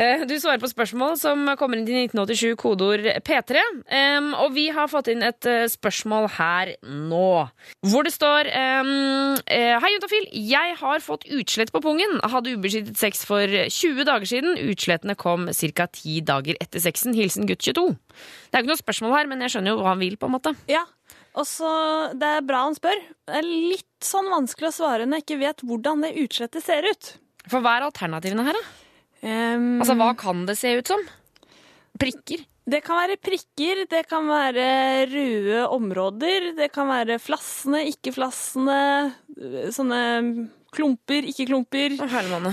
[0.00, 3.60] Eh, Du svarer på spørsmål som kommer inn til 1987, kodeord P3.
[3.92, 7.48] Em, og vi har fått inn et eh, spørsmål her nå,
[7.84, 10.30] hvor det står eh, Hei, Juntafil.
[10.32, 12.16] Jeg har fått utslett på pungen.
[12.24, 14.56] Hadde ubeskyttet sex for 20 dager siden.
[14.72, 15.86] Utslettene kom ca.
[15.92, 17.12] 10 dager etter sexen.
[17.16, 17.90] Hilsen gutt 22.
[17.92, 20.30] Det er jo ikke noe spørsmål her, men jeg skjønner jo hva han vil, på
[20.30, 20.56] en måte.
[20.70, 20.86] Ja,
[21.36, 21.70] og så
[22.16, 23.04] Det er bra han spør.
[23.28, 26.88] Det er litt sånn vanskelig å svare når jeg ikke vet hvordan det utslettet ser
[26.88, 27.16] ut.
[27.50, 28.79] For hva er alternativene her, da?
[29.22, 31.02] Em, Altså, hva kan det se ut som?
[32.00, 32.46] Prikker?
[32.70, 38.76] Det kan være prikker, det kan være røde områder, det kan være flassende, ikke flassende,
[39.74, 40.00] sånne
[40.70, 41.96] klumper, ikke klumper.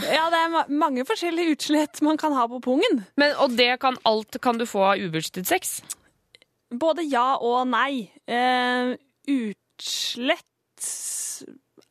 [0.10, 3.04] Ja, det er ma mange forskjellige utslett man kan ha på pungen.
[3.20, 5.78] Men, og det kan alt kan du få av ubeskyttet sex?
[6.74, 8.10] Både ja og nei.
[8.26, 8.96] Eh,
[9.30, 10.90] utslett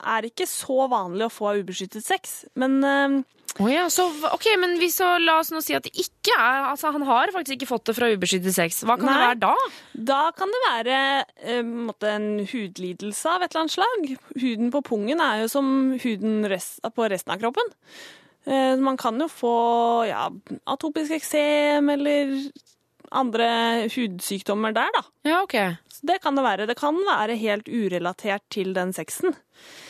[0.03, 3.20] er ikke så vanlig å få av ubeskyttet sex, men eh,
[3.57, 4.04] Å ja, så,
[4.34, 7.32] ok, men hvis så, La oss nå si at det ikke er Altså, Han har
[7.34, 8.82] faktisk ikke fått det fra ubeskyttet sex.
[8.84, 9.14] Hva kan Nei.
[9.16, 9.54] det være da?
[10.12, 10.98] Da kan det være
[11.62, 14.07] um, en hudlidelse av et eller annet slag.
[14.42, 15.68] Huden på pungen er jo som
[16.02, 17.74] huden rest, på resten av kroppen.
[18.46, 19.57] Uh, man kan jo få
[20.11, 20.28] ja,
[20.68, 22.36] atopisk eksem eller
[23.16, 23.48] andre
[23.92, 25.02] hudsykdommer der, da.
[25.26, 25.57] Ja, ok.
[25.96, 26.68] Så det kan det være.
[26.68, 29.36] Det kan være helt urelatert til den sexen.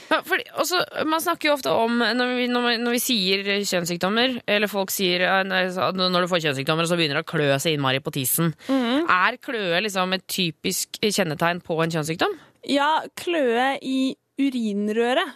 [0.13, 0.79] Ja, fordi, også,
[1.09, 4.93] man snakker jo ofte om når vi, når, vi, når vi sier kjønnssykdommer, eller folk
[4.95, 8.53] sier når du får kjønnssykdommer, så begynner det å klø seg innmari på tissen.
[8.71, 12.39] Er kløe liksom et typisk kjennetegn på en kjønnssykdom?
[12.71, 15.35] Ja, kløe i urinrøret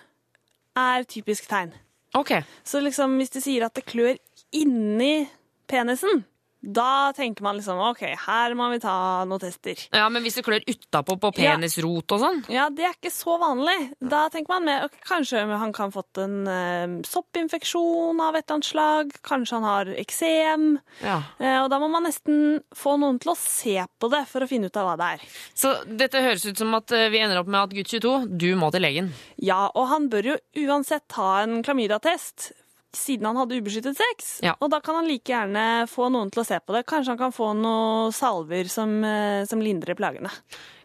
[0.78, 1.74] er typisk tegn.
[2.18, 2.36] Ok.
[2.66, 4.16] Så liksom hvis de sier at det klør
[4.56, 5.26] inni
[5.70, 6.24] penisen,
[6.60, 9.80] Da tenker man liksom OK, her må vi ta noen tester.
[9.96, 12.42] Ja, Men hvis det klør utapå på penisrot og sånn?
[12.52, 13.76] Ja, det er ikke så vanlig.
[14.00, 18.44] Da tenker man med, okay, Kanskje han kan ha fått en eh, soppinfeksjon av et
[18.44, 19.16] eller annet slag.
[19.26, 20.68] Kanskje han har eksem.
[21.00, 21.16] Ja.
[21.40, 24.50] Eh, og da må man nesten få noen til å se på det for å
[24.50, 25.26] finne ut av hva det er.
[25.56, 28.50] Så dette høres ut som at eh, vi ender opp med at gutt 22, du
[28.60, 29.12] må til legen.
[29.40, 32.52] Ja, og han bør jo uansett ta en klamydiatest.
[32.90, 34.30] Siden han hadde ubeskyttet sex.
[34.42, 34.56] Ja.
[34.58, 36.82] Og da kan han like gjerne få noen til å se på det.
[36.90, 40.32] Kanskje han kan få noen salver som, eh, som lindrer plagene.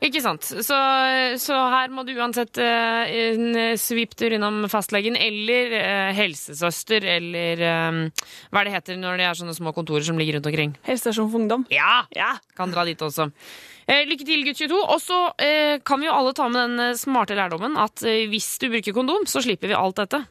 [0.06, 0.46] Ikke sant.
[0.46, 0.78] Så,
[1.42, 8.28] så her må du uansett uh, en sviptur innom fastlegen eller uh, helsesøster eller eh,
[8.52, 10.76] hva er det heter når det er sånne små kontorer som ligger rundt omkring?
[10.86, 11.66] Helsestasjon for ungdom.
[11.74, 12.04] Ja!
[12.14, 12.36] Ja.
[12.54, 13.32] Kan dra dit også.
[13.90, 14.78] Uh, lykke til, gutt 22.
[14.84, 15.24] Og så
[15.86, 19.42] kan vi jo alle ta med den smarte lærdommen at hvis du bruker kondom, så
[19.42, 20.22] slipper vi alt dette.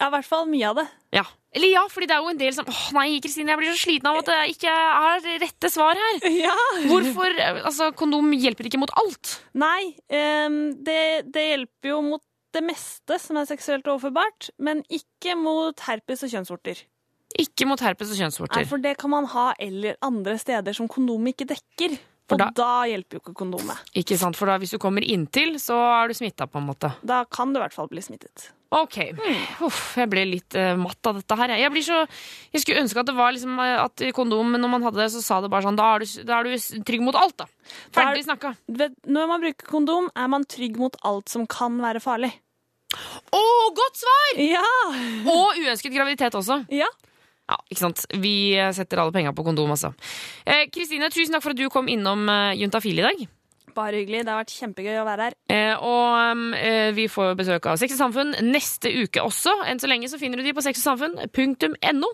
[0.00, 0.88] Ja, i hvert fall mye av det.
[1.52, 3.80] Eller ja, fordi det er jo en del som Åh nei, Kristine, jeg blir så
[3.82, 6.20] sliten av at det ikke er rette svar her.
[6.46, 6.54] Ja.
[6.88, 7.34] Hvorfor?
[7.66, 9.34] Altså, kondom hjelper ikke mot alt.
[9.60, 11.00] Nei, um, det,
[11.34, 16.32] det hjelper jo mot det meste som er seksuelt overførbart, men ikke mot herpes og
[16.32, 16.80] kjønnsvorter.
[17.40, 18.66] Ikke mot herpes og Nei, kjønnsvorter.
[18.68, 21.98] for det kan man ha eller andre steder som kondomet ikke dekker.
[22.32, 23.76] Og da- da, hjelper jo ikke kondomet.
[23.98, 26.92] Ikke sant, for da hvis du kommer inntil, så er du smitta, på en måte.
[27.04, 28.50] Da kan du i hvert fall bli smittet.
[28.72, 28.96] Ok.
[29.66, 31.52] Uff, jeg ble litt uh, matt av dette her.
[31.60, 31.82] jeg.
[31.84, 31.98] Så,
[32.54, 35.10] jeg skulle ønske at det var liksom eh, at i kondom, når man hadde det,
[35.12, 37.48] så sa det bare sånn Da er du, da er du trygg mot alt, da.
[37.92, 38.54] Ferdig snakka.
[38.72, 42.32] Når man bruker kondom, er man trygg mot alt som kan være farlig.
[43.32, 43.44] Å,
[43.76, 44.40] godt svar!
[44.40, 44.66] Ja!
[45.28, 46.62] Og uønsket graviditet også.
[46.72, 46.88] Ja.
[47.50, 48.04] Ja, ikke sant.
[48.22, 49.92] Vi eh, setter alle penga på kondom, altså.
[50.46, 53.24] Eh, Kristine, tusen takk for at du kom innom uh, Juntafil i dag.
[53.76, 54.24] Bare hyggelig.
[54.26, 55.36] Det har vært kjempegøy å være her.
[55.52, 59.54] Eh, og um, eh, vi får besøk av Sex og Samfunn neste uke også.
[59.68, 62.12] Enn så lenge så finner du de på sexogsamfunn.no.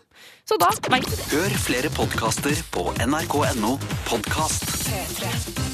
[0.48, 1.30] Så da veit du det.
[1.34, 3.74] Hør flere podkaster på nrk.no
[4.08, 4.70] podkast.
[4.88, 5.67] P3.